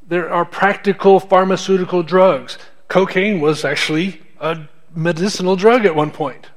there 0.07 0.33
are 0.33 0.45
practical 0.45 1.21
pharmaceutical 1.21 2.03
drugs. 2.03 2.59
Cocaine 2.89 3.41
was 3.41 3.65
actually 3.65 4.21
a 4.41 4.61
medicinal 4.95 5.57
drug 5.57 5.85
at 5.85 5.95
one 5.95 6.11
point. 6.11 6.49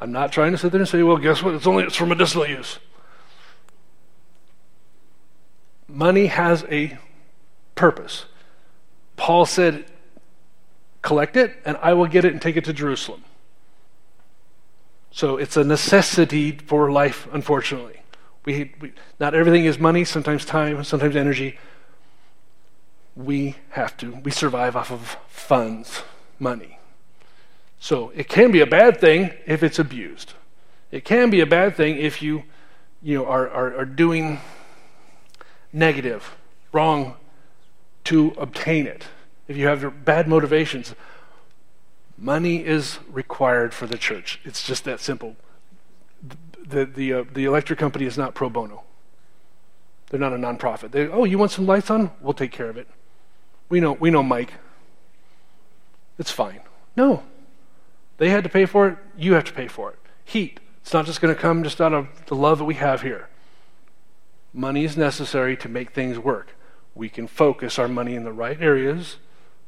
I'm 0.00 0.12
not 0.12 0.32
trying 0.32 0.52
to 0.52 0.58
sit 0.58 0.72
there 0.72 0.80
and 0.80 0.88
say, 0.88 1.02
well, 1.02 1.16
guess 1.16 1.42
what? 1.42 1.54
It's 1.54 1.66
only 1.66 1.84
it's 1.84 1.96
for 1.96 2.06
medicinal 2.06 2.46
use. 2.46 2.78
Money 5.88 6.26
has 6.26 6.64
a 6.70 6.98
purpose. 7.74 8.26
Paul 9.16 9.46
said, 9.46 9.86
collect 11.02 11.36
it, 11.36 11.56
and 11.64 11.76
I 11.82 11.94
will 11.94 12.06
get 12.06 12.24
it 12.24 12.32
and 12.32 12.42
take 12.42 12.56
it 12.56 12.64
to 12.66 12.72
Jerusalem. 12.72 13.24
So 15.10 15.36
it's 15.38 15.56
a 15.56 15.64
necessity 15.64 16.52
for 16.52 16.92
life, 16.92 17.26
unfortunately. 17.32 18.02
We, 18.44 18.72
we, 18.80 18.92
not 19.18 19.34
everything 19.34 19.64
is 19.64 19.78
money, 19.78 20.04
sometimes 20.04 20.44
time, 20.44 20.84
sometimes 20.84 21.16
energy. 21.16 21.58
We 23.16 23.56
have 23.70 23.96
to, 23.98 24.12
we 24.22 24.30
survive 24.30 24.76
off 24.76 24.92
of 24.92 25.16
funds, 25.28 26.02
money. 26.38 26.78
So 27.80 28.10
it 28.14 28.28
can 28.28 28.52
be 28.52 28.60
a 28.60 28.66
bad 28.66 29.00
thing 29.00 29.32
if 29.46 29.62
it's 29.62 29.78
abused. 29.78 30.34
It 30.90 31.04
can 31.04 31.30
be 31.30 31.40
a 31.40 31.46
bad 31.46 31.76
thing 31.76 31.96
if 31.96 32.22
you, 32.22 32.44
you 33.02 33.18
know, 33.18 33.26
are, 33.26 33.48
are, 33.48 33.78
are 33.78 33.84
doing 33.84 34.40
negative, 35.72 36.36
wrong 36.72 37.16
to 38.04 38.34
obtain 38.38 38.86
it. 38.86 39.04
If 39.46 39.56
you 39.56 39.66
have 39.66 40.04
bad 40.04 40.28
motivations, 40.28 40.94
money 42.16 42.64
is 42.64 42.98
required 43.10 43.72
for 43.72 43.86
the 43.86 43.98
church. 43.98 44.40
It's 44.44 44.62
just 44.62 44.84
that 44.84 45.00
simple. 45.00 45.36
The, 46.68 46.84
the, 46.84 47.12
uh, 47.12 47.24
the 47.32 47.44
electric 47.44 47.78
company 47.78 48.04
is 48.04 48.18
not 48.18 48.34
pro 48.34 48.50
bono. 48.50 48.82
They're 50.10 50.20
not 50.20 50.32
a 50.32 50.36
nonprofit. 50.36 50.90
They, 50.90 51.06
oh, 51.06 51.24
you 51.24 51.38
want 51.38 51.50
some 51.50 51.66
lights 51.66 51.90
on? 51.90 52.10
We'll 52.20 52.34
take 52.34 52.52
care 52.52 52.68
of 52.68 52.76
it. 52.76 52.88
We 53.68 53.80
know, 53.80 53.92
we 53.92 54.10
know 54.10 54.22
Mike. 54.22 54.54
It's 56.18 56.30
fine. 56.30 56.60
No, 56.96 57.22
they 58.16 58.30
had 58.30 58.42
to 58.44 58.50
pay 58.50 58.66
for 58.66 58.88
it, 58.88 58.98
you 59.16 59.34
have 59.34 59.44
to 59.44 59.52
pay 59.52 59.68
for 59.68 59.90
it. 59.90 59.98
Heat. 60.24 60.60
It's 60.82 60.92
not 60.92 61.06
just 61.06 61.20
going 61.20 61.34
to 61.34 61.40
come 61.40 61.62
just 61.62 61.80
out 61.80 61.92
of 61.92 62.08
the 62.26 62.34
love 62.34 62.58
that 62.58 62.64
we 62.64 62.74
have 62.74 63.02
here. 63.02 63.28
Money 64.52 64.84
is 64.84 64.96
necessary 64.96 65.56
to 65.56 65.68
make 65.68 65.92
things 65.92 66.18
work. 66.18 66.54
We 66.94 67.08
can 67.08 67.26
focus 67.26 67.78
our 67.78 67.88
money 67.88 68.14
in 68.14 68.24
the 68.24 68.32
right 68.32 68.60
areas, 68.60 69.16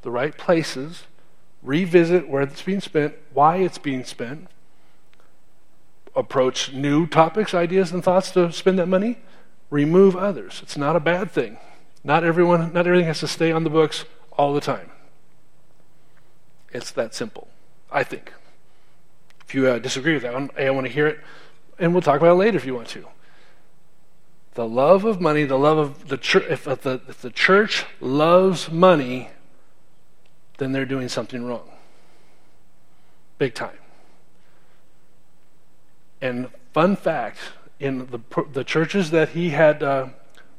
the 0.02 0.10
right 0.10 0.36
places, 0.36 1.04
revisit 1.62 2.28
where 2.28 2.42
it's 2.42 2.62
being 2.62 2.80
spent, 2.80 3.14
why 3.32 3.56
it's 3.56 3.78
being 3.78 4.04
spent, 4.04 4.48
approach 6.16 6.72
new 6.72 7.06
topics, 7.06 7.54
ideas, 7.54 7.92
and 7.92 8.02
thoughts 8.02 8.30
to 8.32 8.50
spend 8.52 8.78
that 8.78 8.86
money, 8.86 9.18
remove 9.68 10.16
others. 10.16 10.60
It's 10.62 10.76
not 10.76 10.96
a 10.96 11.00
bad 11.00 11.30
thing. 11.30 11.58
Not 12.02 12.24
everyone, 12.24 12.72
not 12.72 12.86
everything 12.86 13.06
has 13.06 13.20
to 13.20 13.28
stay 13.28 13.52
on 13.52 13.64
the 13.64 13.70
books 13.70 14.04
all 14.32 14.54
the 14.54 14.60
time. 14.60 14.90
It's 16.72 16.90
that 16.92 17.14
simple, 17.14 17.48
I 17.92 18.04
think. 18.04 18.32
If 19.46 19.54
you 19.54 19.66
uh, 19.66 19.78
disagree 19.78 20.14
with 20.14 20.22
that 20.22 20.32
one, 20.32 20.50
I 20.58 20.70
want 20.70 20.86
to 20.86 20.92
hear 20.92 21.06
it, 21.06 21.20
and 21.78 21.92
we'll 21.92 22.02
talk 22.02 22.20
about 22.20 22.32
it 22.32 22.38
later 22.38 22.56
if 22.56 22.64
you 22.64 22.74
want 22.74 22.88
to. 22.88 23.06
The 24.54 24.66
love 24.66 25.04
of 25.04 25.20
money, 25.20 25.44
the 25.44 25.58
love 25.58 25.78
of 25.78 26.08
the 26.08 26.16
church, 26.16 26.44
if, 26.50 26.66
if, 26.66 26.82
the, 26.82 27.00
if 27.08 27.22
the 27.22 27.30
church 27.30 27.86
loves 28.00 28.70
money, 28.70 29.30
then 30.58 30.72
they're 30.72 30.84
doing 30.84 31.08
something 31.08 31.44
wrong. 31.44 31.70
Big 33.38 33.54
time. 33.54 33.78
And 36.20 36.48
fun 36.72 36.96
fact 36.96 37.38
in 37.78 38.06
the, 38.06 38.20
the 38.52 38.64
churches 38.64 39.10
that 39.10 39.30
he 39.30 39.50
had 39.50 39.82
uh, 39.82 40.08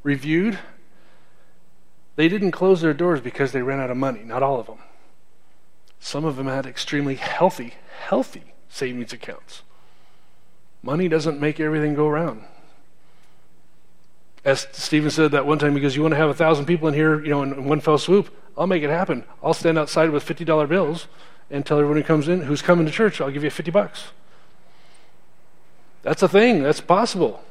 reviewed, 0.02 0.58
they 2.16 2.28
didn't 2.28 2.50
close 2.50 2.80
their 2.80 2.94
doors 2.94 3.20
because 3.20 3.52
they 3.52 3.62
ran 3.62 3.78
out 3.78 3.90
of 3.90 3.96
money. 3.96 4.22
Not 4.24 4.42
all 4.42 4.58
of 4.58 4.66
them. 4.66 4.78
Some 6.00 6.24
of 6.24 6.34
them 6.36 6.48
had 6.48 6.66
extremely 6.66 7.14
healthy, 7.14 7.74
healthy 8.00 8.54
savings 8.68 9.12
accounts. 9.12 9.62
Money 10.82 11.06
doesn't 11.06 11.38
make 11.38 11.60
everything 11.60 11.94
go 11.94 12.08
around. 12.08 12.42
As 14.44 14.66
Stephen 14.72 15.10
said 15.10 15.30
that 15.32 15.46
one 15.46 15.58
time, 15.58 15.74
because 15.74 15.94
you 15.94 16.02
want 16.02 16.12
to 16.12 16.18
have 16.18 16.30
a 16.30 16.34
thousand 16.34 16.66
people 16.66 16.88
in 16.88 16.94
here, 16.94 17.22
you 17.22 17.30
know, 17.30 17.42
in 17.42 17.64
one 17.64 17.80
fell 17.80 17.98
swoop, 17.98 18.28
I'll 18.56 18.66
make 18.66 18.82
it 18.82 18.90
happen. 18.90 19.24
I'll 19.42 19.54
stand 19.54 19.78
outside 19.78 20.10
with 20.10 20.22
fifty 20.22 20.44
dollar 20.44 20.66
bills 20.66 21.06
and 21.50 21.64
tell 21.64 21.78
everyone 21.78 21.98
who 21.98 22.02
comes 22.02 22.28
in, 22.28 22.42
who's 22.42 22.62
coming 22.62 22.86
to 22.86 22.92
church, 22.92 23.20
I'll 23.20 23.30
give 23.30 23.44
you 23.44 23.50
fifty 23.50 23.70
bucks. 23.70 24.08
That's 26.02 26.22
a 26.22 26.28
thing. 26.28 26.62
That's 26.62 26.80
possible. 26.80 27.42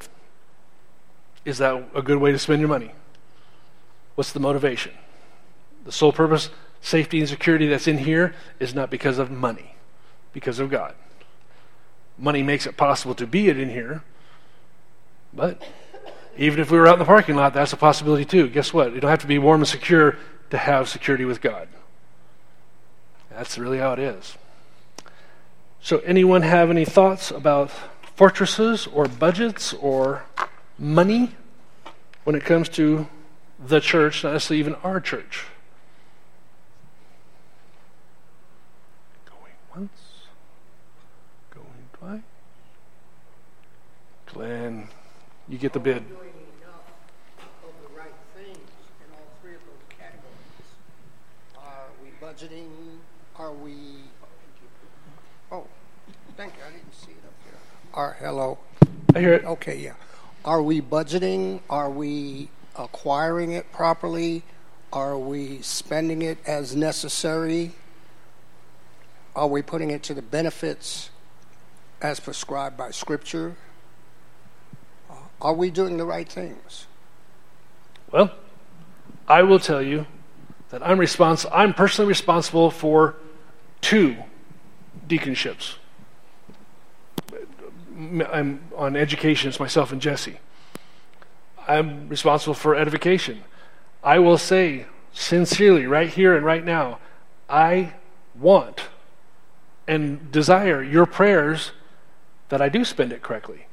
Is 1.46 1.60
that 1.60 1.90
a 1.96 2.02
good 2.02 2.18
way 2.18 2.32
to 2.32 2.40
spend 2.40 2.60
your 2.60 2.70
money? 2.70 2.92
What's 4.16 4.34
the 4.34 4.40
motivation? 4.40 4.92
The 5.86 5.92
sole 5.92 6.12
purpose, 6.12 6.50
safety 6.82 7.20
and 7.20 7.30
security 7.30 7.68
that's 7.68 7.88
in 7.88 8.00
here 8.00 8.36
is 8.60 8.76
not 8.76 8.92
because 8.92 9.18
of 9.18 9.32
money, 9.32 9.76
because 10.34 10.60
of 10.60 10.70
God 10.70 10.94
money 12.22 12.44
makes 12.44 12.68
it 12.68 12.78
possible 12.78 13.16
to 13.16 13.28
be 13.28 13.50
it 13.50 13.60
in 13.60 13.70
here. 13.70 14.04
But 15.34 15.62
even 16.38 16.60
if 16.60 16.72
we 16.72 16.78
were 16.78 16.88
out 16.88 16.94
in 16.94 17.00
the 17.00 17.06
parking 17.06 17.36
lot, 17.36 17.54
that's 17.54 17.74
a 17.74 17.78
possibility 17.78 18.26
too. 18.26 18.48
Guess 18.50 18.74
what? 18.74 18.94
You 18.94 19.00
don't 19.00 19.10
have 19.10 19.22
to 19.22 19.28
be 19.28 19.40
warm 19.40 19.62
and 19.62 19.68
secure 19.68 20.18
to 20.50 20.58
have 20.58 20.90
security 20.90 21.26
with 21.26 21.42
God. 21.42 21.68
That's 23.30 23.58
really 23.58 23.78
how 23.78 23.94
it 23.94 24.00
is. 24.00 24.38
So, 25.82 26.00
anyone 26.00 26.44
have 26.44 26.70
any 26.70 26.86
thoughts 26.86 27.32
about 27.32 27.72
fortresses 28.16 28.88
or 28.88 29.08
budgets 29.08 29.74
or 29.74 30.24
money? 30.78 31.32
when 32.24 32.36
it 32.36 32.46
comes 32.46 32.70
to 32.70 33.08
the 33.60 33.80
church, 33.80 34.24
not 34.24 34.34
necessarily 34.34 34.60
even 34.60 34.76
our 34.76 35.00
church. 35.00 35.46
Going 39.26 39.54
once, 39.76 40.02
going 41.54 41.90
twice. 41.94 42.22
Glenn, 44.28 44.88
you 45.52 45.58
get 45.58 45.74
the 45.74 45.80
bid. 45.80 46.04
Are 51.58 51.90
we 52.02 52.10
budgeting? 52.22 52.70
Are 53.36 53.52
we? 53.52 53.76
Oh, 55.52 55.68
thank 56.38 56.54
you. 56.56 56.64
I 56.66 56.72
didn't 56.72 56.96
see 56.96 57.12
it 57.12 57.26
up 57.26 57.34
here. 57.44 57.60
Are 57.94 58.16
hello. 58.20 58.60
I 59.14 59.20
hear 59.20 59.34
it. 59.34 59.44
Okay, 59.44 59.78
yeah. 59.78 59.96
Are 60.46 60.64
we 60.64 60.82
budgeting? 60.82 61.60
Are 61.70 61.90
we 61.90 62.50
acquiring 62.78 63.52
it 63.52 63.74
properly? 63.74 64.44
Are 64.94 65.18
we 65.18 65.62
spending 65.62 66.22
it 66.22 66.38
as 66.48 66.78
necessary? 66.78 67.74
Are 69.36 69.48
we 69.48 69.62
putting 69.62 69.92
it 69.92 70.02
to 70.04 70.14
the 70.14 70.22
benefits 70.22 71.10
as 72.02 72.22
prescribed 72.22 72.78
by 72.78 72.92
Scripture? 72.92 73.58
Are 75.42 75.54
we 75.54 75.72
doing 75.72 75.98
the 75.98 76.06
right 76.06 76.30
things? 76.30 76.86
Well, 78.12 78.32
I 79.28 79.42
will 79.42 79.60
tell 79.60 79.82
you 79.82 80.06
that 80.70 80.86
I'm 80.86 81.00
responsible. 81.00 81.54
I'm 81.56 81.74
personally 81.74 82.08
responsible 82.08 82.70
for 82.70 83.16
two 83.82 84.18
deaconships. 85.08 85.76
I'm 87.98 88.62
on 88.76 88.96
education. 88.96 89.50
It's 89.50 89.60
myself 89.60 89.92
and 89.92 90.02
Jesse. 90.02 90.40
I'm 91.68 92.10
responsible 92.10 92.54
for 92.54 92.76
edification. 92.76 93.44
I 94.04 94.20
will 94.20 94.38
say 94.38 94.86
sincerely, 95.14 95.86
right 95.88 96.10
here 96.10 96.36
and 96.36 96.46
right 96.46 96.64
now, 96.64 97.00
I 97.50 97.94
want 98.36 98.82
and 99.88 100.32
desire 100.32 100.82
your 100.84 101.06
prayers 101.06 101.72
that 102.50 102.62
I 102.62 102.70
do 102.70 102.86
spend 102.86 103.12
it 103.12 103.22
correctly. 103.22 103.66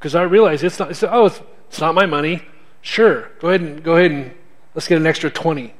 Because 0.00 0.14
I 0.14 0.22
realize 0.22 0.62
it's 0.62 0.78
not. 0.78 0.90
It's, 0.90 1.02
oh, 1.02 1.26
it's, 1.26 1.42
it's 1.68 1.78
not 1.78 1.94
my 1.94 2.06
money. 2.06 2.42
Sure, 2.80 3.30
go 3.38 3.50
ahead 3.50 3.60
and 3.60 3.84
go 3.84 3.96
ahead 3.96 4.10
and 4.10 4.34
let's 4.74 4.88
get 4.88 4.96
an 4.96 5.06
extra 5.06 5.30
twenty 5.30 5.74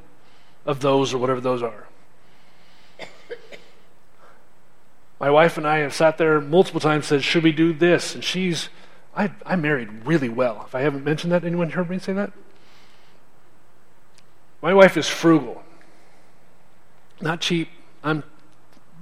of 0.66 0.80
those 0.80 1.14
or 1.14 1.18
whatever 1.18 1.40
those 1.40 1.62
are. 1.62 1.86
My 5.18 5.30
wife 5.30 5.58
and 5.58 5.66
I 5.66 5.78
have 5.78 5.94
sat 5.94 6.18
there 6.18 6.40
multiple 6.40 6.80
times 6.80 7.06
said, 7.06 7.22
Should 7.22 7.44
we 7.44 7.52
do 7.52 7.72
this? 7.72 8.14
And 8.14 8.22
she's, 8.22 8.70
I, 9.14 9.30
I 9.44 9.56
married 9.56 9.88
really 10.06 10.30
well. 10.30 10.64
If 10.66 10.74
I 10.74 10.80
haven't 10.80 11.04
mentioned 11.04 11.32
that, 11.32 11.44
anyone 11.44 11.70
heard 11.70 11.90
me 11.90 11.98
say 11.98 12.14
that? 12.14 12.32
My 14.62 14.72
wife 14.72 14.96
is 14.96 15.08
frugal. 15.08 15.62
Not 17.20 17.40
cheap. 17.40 17.68
I'm, 18.02 18.22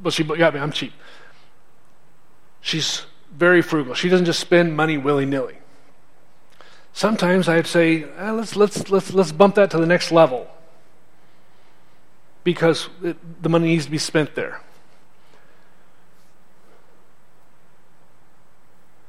well, 0.03 0.11
she 0.11 0.25
got 0.25 0.55
me, 0.55 0.61
I'm 0.61 0.73
cheap. 0.73 0.93
She's 2.61 3.03
very 3.33 3.63
frugal. 3.63 3.95
She 3.95 4.09
doesn't 4.09 4.27
just 4.27 4.41
spend 4.41 4.77
money 4.77 4.99
willy 4.99 5.27
nilly. 5.27 5.59
Sometimes 6.93 7.49
I'd 7.49 7.67
say, 7.67 8.05
eh, 8.05 8.31
let's, 8.31 8.57
let's, 8.57 8.91
let's, 8.91 9.13
let's 9.13 9.33
bump 9.33 9.55
that 9.55 9.71
to 9.71 9.79
the 9.79 9.87
next 9.87 10.11
level 10.11 10.49
because 12.43 12.89
it, 13.03 13.43
the 13.43 13.49
money 13.49 13.69
needs 13.69 13.85
to 13.85 13.91
be 13.91 13.99
spent 13.99 14.35
there. 14.35 14.61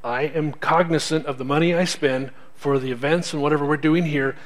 I 0.04 0.22
am 0.22 0.52
cognizant 0.52 1.26
of 1.26 1.38
the 1.38 1.44
money 1.44 1.74
I 1.74 1.84
spend 1.84 2.30
for 2.54 2.78
the 2.78 2.90
events 2.90 3.32
and 3.32 3.42
whatever 3.42 3.66
we're 3.66 3.76
doing 3.76 4.04
here, 4.04 4.36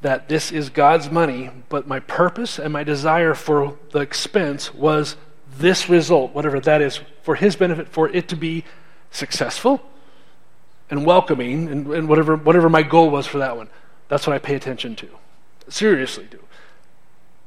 that 0.00 0.28
this 0.28 0.50
is 0.50 0.68
God's 0.68 1.10
money, 1.10 1.50
but 1.68 1.86
my 1.86 2.00
purpose 2.00 2.58
and 2.58 2.72
my 2.72 2.82
desire 2.82 3.34
for 3.34 3.78
the 3.92 4.00
expense 4.00 4.74
was 4.74 5.16
this 5.58 5.88
result, 5.88 6.34
whatever 6.34 6.58
that 6.60 6.82
is, 6.82 7.00
for 7.22 7.36
His 7.36 7.54
benefit, 7.56 7.88
for 7.88 8.08
it 8.08 8.28
to 8.28 8.36
be 8.36 8.64
successful 9.12 9.80
and 10.90 11.06
welcoming, 11.06 11.68
and, 11.68 11.86
and 11.86 12.08
whatever, 12.08 12.36
whatever 12.36 12.68
my 12.68 12.82
goal 12.82 13.08
was 13.08 13.26
for 13.26 13.38
that 13.38 13.56
one. 13.56 13.68
That's 14.08 14.26
what 14.26 14.34
I 14.34 14.38
pay 14.38 14.56
attention 14.56 14.96
to. 14.96 15.08
Seriously, 15.68 16.26
do. 16.30 16.38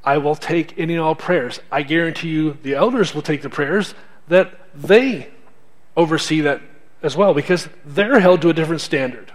I 0.03 0.17
will 0.17 0.35
take 0.35 0.77
any 0.79 0.93
and 0.93 1.01
all 1.01 1.15
prayers. 1.15 1.59
I 1.71 1.83
guarantee 1.83 2.29
you 2.29 2.57
the 2.63 2.75
elders 2.75 3.13
will 3.13 3.21
take 3.21 3.41
the 3.41 3.49
prayers 3.49 3.93
that 4.27 4.53
they 4.73 5.29
oversee 5.97 6.41
that 6.41 6.61
as 7.01 7.15
well 7.15 7.33
because 7.33 7.69
they're 7.85 8.19
held 8.19 8.41
to 8.41 8.49
a 8.49 8.53
different 8.53 8.81
standard. 8.81 9.31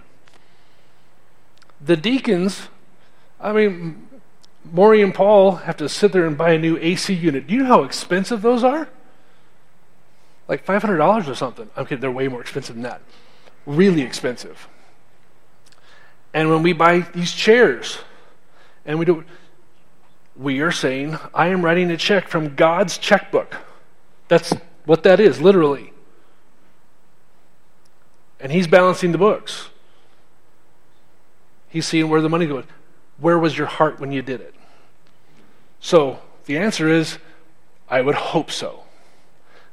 The 1.79 1.97
deacons, 1.97 2.67
I 3.39 3.51
mean, 3.53 4.07
Maury 4.63 5.01
and 5.01 5.13
Paul 5.13 5.55
have 5.55 5.77
to 5.77 5.89
sit 5.89 6.11
there 6.11 6.25
and 6.25 6.37
buy 6.37 6.51
a 6.51 6.59
new 6.59 6.77
AC 6.77 7.13
unit. 7.13 7.47
Do 7.47 7.53
you 7.53 7.63
know 7.63 7.69
how 7.69 7.83
expensive 7.83 8.41
those 8.41 8.63
are? 8.63 8.87
Like 10.51 10.65
$500 10.65 11.29
or 11.29 11.33
something. 11.33 11.69
Kidding, 11.77 12.01
they're 12.01 12.11
way 12.11 12.27
more 12.27 12.41
expensive 12.41 12.75
than 12.75 12.83
that. 12.83 13.01
Really 13.65 14.01
expensive. 14.01 14.67
And 16.33 16.49
when 16.49 16.61
we 16.61 16.73
buy 16.73 17.07
these 17.13 17.31
chairs, 17.31 17.99
and 18.85 18.99
we 18.99 19.05
do 19.05 19.23
we 20.35 20.59
are 20.59 20.71
saying, 20.71 21.17
I 21.33 21.47
am 21.47 21.63
writing 21.63 21.89
a 21.89 21.95
check 21.95 22.27
from 22.27 22.55
God's 22.55 22.97
checkbook. 22.97 23.55
That's 24.27 24.53
what 24.83 25.03
that 25.03 25.21
is, 25.21 25.39
literally. 25.39 25.93
And 28.37 28.51
He's 28.51 28.67
balancing 28.67 29.13
the 29.13 29.17
books. 29.17 29.69
He's 31.69 31.85
seeing 31.85 32.09
where 32.09 32.19
the 32.19 32.29
money 32.29 32.45
goes. 32.45 32.65
Where 33.19 33.39
was 33.39 33.57
your 33.57 33.67
heart 33.67 34.01
when 34.01 34.11
you 34.11 34.21
did 34.21 34.41
it? 34.41 34.53
So 35.79 36.19
the 36.43 36.57
answer 36.57 36.89
is, 36.89 37.19
I 37.87 38.01
would 38.01 38.15
hope 38.15 38.51
so. 38.51 38.80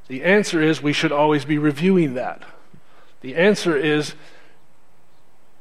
The 0.09 0.25
answer 0.25 0.63
is, 0.63 0.83
we 0.83 0.95
should 0.95 1.13
always 1.13 1.45
be 1.45 1.59
reviewing 1.59 2.15
that. 2.15 2.43
The 3.21 3.37
answer 3.37 3.77
is, 3.77 4.15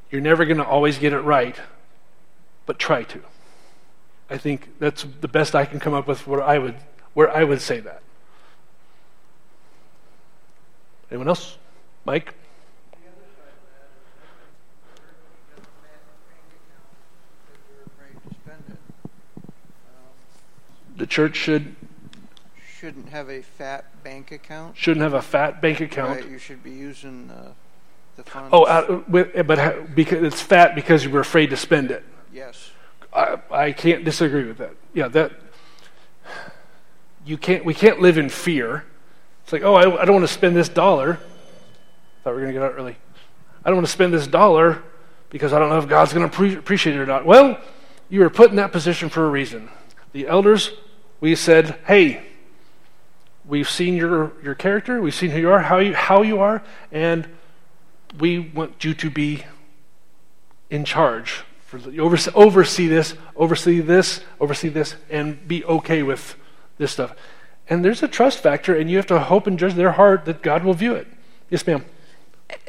you're 0.09 0.21
never 0.21 0.45
going 0.45 0.57
to 0.57 0.65
always 0.65 0.97
get 0.97 1.11
it 1.11 1.19
right, 1.19 1.57
but 2.65 2.79
try 2.79 3.03
to. 3.03 3.21
I 4.29 4.37
think 4.37 4.79
that's 4.79 5.05
the 5.21 5.27
best 5.27 5.53
I 5.53 5.65
can 5.65 5.79
come 5.79 5.93
up 5.93 6.07
with 6.07 6.25
where 6.27 6.41
I 6.41 6.57
would, 6.59 6.75
where 7.13 7.29
I 7.29 7.43
would 7.43 7.61
say 7.61 7.81
that. 7.81 8.01
Anyone 11.11 11.27
else? 11.27 11.57
Mike? 12.05 12.33
The 20.97 21.05
church 21.05 21.35
should 21.35 21.75
shouldn't 22.79 23.09
have 23.09 23.29
a 23.29 23.41
fat 23.41 24.03
bank 24.03 24.31
account. 24.31 24.77
Shouldn't 24.77 25.03
have 25.03 25.13
a 25.13 25.21
fat 25.21 25.61
bank 25.61 25.81
account. 25.81 26.21
Right, 26.21 26.29
you 26.29 26.37
should 26.37 26.63
be 26.63 26.71
using 26.71 27.31
uh, 27.31 27.53
the 28.15 28.23
funds. 28.23 28.49
Oh, 28.51 28.63
uh, 28.65 29.01
with, 29.07 29.47
but 29.47 29.95
because 29.95 30.23
it's 30.23 30.41
fat 30.41 30.75
because 30.75 31.03
you 31.03 31.09
were 31.09 31.19
afraid 31.19 31.49
to 31.49 31.57
spend 31.57 31.91
it. 31.91 32.03
Yes. 32.31 32.71
I, 33.11 33.39
I 33.49 33.71
can't 33.71 34.03
disagree 34.03 34.43
with 34.43 34.57
that. 34.57 34.75
Yeah, 34.93 35.07
that 35.09 35.31
you 37.25 37.37
can't. 37.37 37.65
We 37.65 37.73
can't 37.73 37.99
live 37.99 38.17
in 38.17 38.29
fear. 38.29 38.85
It's 39.43 39.53
like, 39.53 39.63
oh, 39.63 39.75
I, 39.75 40.01
I 40.01 40.05
don't 40.05 40.15
want 40.15 40.27
to 40.27 40.33
spend 40.33 40.55
this 40.55 40.69
dollar. 40.69 41.19
Thought 42.23 42.31
we 42.31 42.33
were 42.33 42.41
going 42.41 42.53
to 42.53 42.59
get 42.59 42.63
out 42.63 42.75
early. 42.77 42.97
I 43.63 43.69
don't 43.69 43.77
want 43.77 43.87
to 43.87 43.93
spend 43.93 44.13
this 44.13 44.27
dollar 44.27 44.83
because 45.29 45.51
I 45.51 45.59
don't 45.59 45.69
know 45.69 45.79
if 45.79 45.87
God's 45.87 46.13
going 46.13 46.29
to 46.29 46.35
pre- 46.35 46.55
appreciate 46.55 46.95
it 46.95 46.99
or 46.99 47.05
not. 47.05 47.25
Well, 47.25 47.59
you 48.09 48.19
were 48.19 48.29
put 48.29 48.49
in 48.49 48.57
that 48.57 48.71
position 48.71 49.09
for 49.09 49.25
a 49.25 49.29
reason. 49.29 49.69
The 50.11 50.27
elders, 50.27 50.71
we 51.21 51.35
said, 51.35 51.79
hey, 51.85 52.23
we've 53.47 53.69
seen 53.69 53.95
your, 53.95 54.33
your 54.43 54.55
character, 54.55 55.01
we've 55.01 55.15
seen 55.15 55.31
who 55.31 55.39
you 55.39 55.49
are, 55.49 55.59
how 55.59 55.77
you, 55.77 55.93
how 55.93 56.21
you 56.21 56.39
are, 56.39 56.63
and 56.91 57.27
we 58.19 58.39
want 58.39 58.83
you 58.83 58.93
to 58.93 59.09
be 59.09 59.45
in 60.69 60.83
charge 60.85 61.43
for 61.65 61.79
oversee, 61.99 62.31
oversee 62.33 62.87
this, 62.87 63.13
oversee 63.35 63.81
this, 63.81 64.21
oversee 64.39 64.69
this, 64.69 64.95
and 65.09 65.47
be 65.47 65.63
okay 65.65 66.03
with 66.03 66.35
this 66.77 66.91
stuff. 66.91 67.15
And 67.69 67.83
there's 67.83 68.01
a 68.01 68.07
trust 68.07 68.39
factor, 68.39 68.75
and 68.75 68.89
you 68.89 68.97
have 68.97 69.07
to 69.07 69.19
hope 69.19 69.47
and 69.47 69.59
judge 69.59 69.73
their 69.73 69.91
heart 69.91 70.25
that 70.25 70.41
God 70.41 70.63
will 70.63 70.73
view 70.73 70.95
it. 70.95 71.07
Yes, 71.49 71.67
ma'am. 71.67 71.83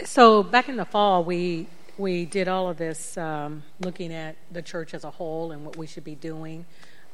So 0.05 0.43
back 0.43 0.69
in 0.69 0.77
the 0.77 0.85
fall, 0.85 1.23
we 1.23 1.69
we 1.97 2.25
did 2.25 2.49
all 2.49 2.69
of 2.69 2.77
this 2.77 3.17
um, 3.17 3.63
looking 3.81 4.13
at 4.13 4.37
the 4.53 4.63
church 4.63 4.95
as 4.95 5.05
a 5.05 5.11
whole 5.11 5.53
and 5.53 5.65
what 5.65 5.77
we 5.77 5.87
should 5.87 6.05
be 6.05 6.15
doing. 6.15 6.65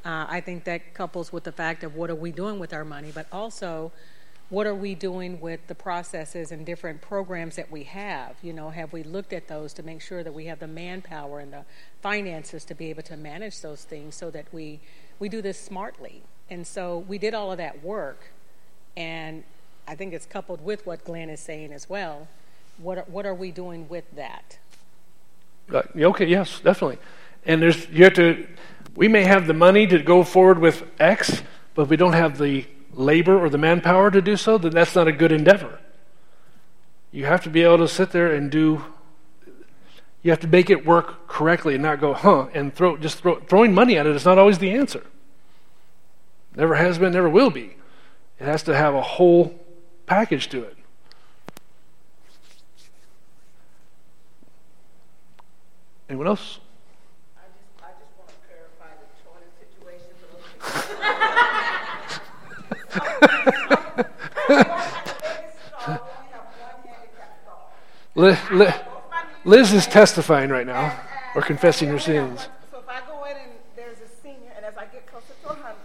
Uh, 0.05 0.27
I 0.29 0.39
think 0.39 0.65
that 0.65 0.93
couples 0.93 1.33
with 1.33 1.45
the 1.45 1.51
fact 1.51 1.83
of 1.83 1.95
what 1.95 2.11
are 2.11 2.15
we 2.15 2.31
doing 2.31 2.59
with 2.59 2.73
our 2.73 2.85
money, 2.85 3.11
but 3.13 3.25
also 3.31 3.91
what 4.49 4.67
are 4.67 4.75
we 4.75 4.93
doing 4.93 5.41
with 5.41 5.65
the 5.65 5.73
processes 5.73 6.51
and 6.51 6.63
different 6.63 7.01
programs 7.01 7.55
that 7.55 7.71
we 7.71 7.83
have? 7.83 8.35
You 8.43 8.53
know, 8.53 8.69
have 8.69 8.93
we 8.93 9.01
looked 9.01 9.33
at 9.33 9.47
those 9.47 9.73
to 9.73 9.83
make 9.83 10.01
sure 10.01 10.23
that 10.23 10.33
we 10.33 10.45
have 10.45 10.59
the 10.59 10.67
manpower 10.67 11.39
and 11.39 11.51
the 11.51 11.65
finances 12.01 12.63
to 12.65 12.75
be 12.75 12.91
able 12.91 13.01
to 13.03 13.17
manage 13.17 13.61
those 13.61 13.83
things 13.83 14.15
so 14.15 14.29
that 14.29 14.45
we 14.53 14.79
we 15.17 15.27
do 15.29 15.41
this 15.41 15.59
smartly? 15.59 16.21
And 16.51 16.67
so 16.67 16.99
we 16.99 17.17
did 17.17 17.33
all 17.33 17.51
of 17.51 17.57
that 17.57 17.83
work, 17.83 18.29
and 18.95 19.43
I 19.87 19.95
think 19.95 20.13
it's 20.13 20.27
coupled 20.27 20.63
with 20.63 20.85
what 20.85 21.03
Glenn 21.03 21.31
is 21.31 21.39
saying 21.39 21.73
as 21.73 21.89
well. 21.89 22.27
What 22.77 22.99
are, 22.99 23.05
what 23.07 23.25
are 23.25 23.33
we 23.33 23.49
doing 23.49 23.89
with 23.89 24.03
that? 24.15 24.59
Uh, 25.73 25.81
okay, 25.95 26.27
yes, 26.27 26.59
definitely. 26.59 26.99
And 27.47 27.59
there's 27.63 27.89
you 27.89 28.03
have 28.03 28.13
to. 28.13 28.47
We 28.95 29.07
may 29.07 29.23
have 29.23 29.47
the 29.47 29.53
money 29.53 29.85
to 29.87 29.99
go 29.99 30.23
forward 30.23 30.59
with 30.59 30.83
X, 30.99 31.43
but 31.73 31.83
if 31.83 31.89
we 31.89 31.97
don't 31.97 32.13
have 32.13 32.37
the 32.37 32.65
labor 32.93 33.37
or 33.37 33.49
the 33.49 33.57
manpower 33.57 34.09
to 34.09 34.21
do 34.21 34.37
so, 34.37 34.57
then 34.57 34.71
that's 34.71 34.95
not 34.95 35.07
a 35.07 35.11
good 35.11 35.31
endeavor. 35.31 35.79
You 37.11 37.25
have 37.25 37.43
to 37.43 37.49
be 37.49 37.63
able 37.63 37.77
to 37.79 37.87
sit 37.87 38.11
there 38.11 38.33
and 38.33 38.49
do. 38.49 38.83
You 40.21 40.31
have 40.31 40.39
to 40.41 40.47
make 40.47 40.69
it 40.69 40.85
work 40.85 41.27
correctly 41.27 41.75
and 41.75 41.83
not 41.83 42.01
go, 42.01 42.13
huh, 42.13 42.47
and 42.53 42.73
throw 42.73 42.97
just 42.97 43.19
throw, 43.19 43.39
throwing 43.41 43.73
money 43.73 43.97
at 43.97 44.07
it 44.07 44.15
is 44.15 44.25
not 44.25 44.37
always 44.37 44.57
the 44.57 44.71
answer. 44.71 45.03
Never 46.55 46.75
has 46.75 46.97
been, 46.97 47.13
never 47.13 47.29
will 47.29 47.49
be. 47.49 47.75
It 48.39 48.45
has 48.45 48.63
to 48.63 48.75
have 48.75 48.95
a 48.95 49.01
whole 49.01 49.59
package 50.05 50.49
to 50.49 50.63
it. 50.63 50.77
Anyone 56.09 56.27
else? 56.27 56.59
I 57.37 57.41
just, 57.47 57.65
I 57.81 57.91
just 57.99 58.11
want 58.17 58.29
to 58.29 58.35
clarify 58.45 58.91
the 58.99 59.07
toilet 59.23 59.51
situation 59.59 60.11
a 60.19 60.27
little 62.99 63.19
bit. 63.21 63.31
Liz, 68.15 68.39
Liz 69.43 69.73
is 69.73 69.85
testifying 69.87 70.49
right 70.49 70.65
now, 70.65 70.97
or 71.35 71.41
confessing 71.41 71.89
her 71.89 71.99
sins. 71.99 72.47
So 72.71 72.79
if 72.79 72.87
I 72.87 73.01
go 73.05 73.25
in 73.25 73.35
and 73.37 73.51
there's 73.75 73.99
a 73.99 74.07
senior, 74.23 74.53
and 74.55 74.63
as 74.65 74.77
I 74.77 74.85
get 74.85 75.05
closer 75.05 75.33
to 75.43 75.49
100, 75.49 75.75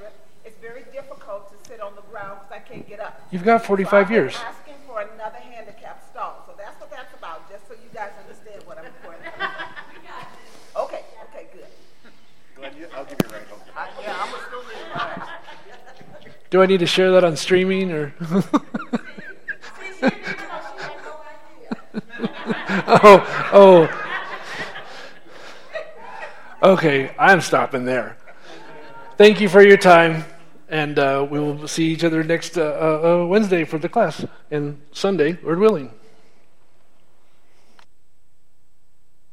it's 0.45 0.57
very 0.59 0.85
difficult 0.93 1.51
to 1.51 1.57
sit 1.69 1.81
on 1.81 1.97
the 1.97 2.03
ground 2.03 2.39
because 2.41 2.53
I 2.57 2.61
can't 2.61 2.89
get 2.89 3.01
up. 3.01 3.21
You've 3.31 3.43
got 3.45 3.67
45 3.67 4.07
so 4.07 4.13
years. 4.13 4.37
asking 4.37 4.77
for 4.87 5.01
another 5.01 5.39
handicap 5.39 6.05
stall. 6.09 6.45
So 6.47 6.55
that's 6.57 6.79
what 6.81 6.91
that's 6.91 7.13
about, 7.19 7.51
just 7.51 7.67
so 7.69 7.75
you 7.75 7.91
guys 7.93 8.13
understand 8.23 8.63
what 8.65 8.79
I'm 8.79 8.93
pointing 9.03 9.27
Okay, 10.77 11.03
okay, 11.29 11.47
good. 11.53 11.67
Glenn, 12.55 12.77
you, 12.79 12.87
I'll 12.95 13.05
give 13.05 13.19
you 13.23 13.29
a 13.29 13.33
ride 13.33 13.49
home. 13.49 13.61
I, 13.77 13.89
yeah, 14.01 14.23
I'm 14.23 14.31
gonna 14.31 14.47
still 14.47 14.63
need 14.63 14.87
mine. 14.95 15.21
Do 16.51 16.63
I 16.63 16.67
need 16.67 16.81
to 16.81 16.87
share 16.87 17.13
that 17.13 17.23
on 17.23 17.37
streaming 17.37 17.93
or? 17.93 18.13
oh, 22.89 23.49
oh. 23.53 23.89
Okay, 26.63 27.15
I'm 27.19 27.41
stopping 27.41 27.85
there. 27.85 28.17
Thank 29.17 29.41
you 29.41 29.49
for 29.49 29.63
your 29.63 29.77
time, 29.77 30.25
and 30.69 30.99
uh, 30.99 31.27
we 31.31 31.39
will 31.39 31.69
see 31.69 31.87
each 31.93 32.03
other 32.03 32.25
next 32.25 32.59
uh, 32.59 32.63
uh, 33.23 33.27
Wednesday 33.27 33.65
for 33.65 33.79
the 33.79 33.89
class, 33.89 34.25
and 34.51 34.81
Sunday, 34.93 35.39
Lord 35.43 35.61
willing. 35.61 35.93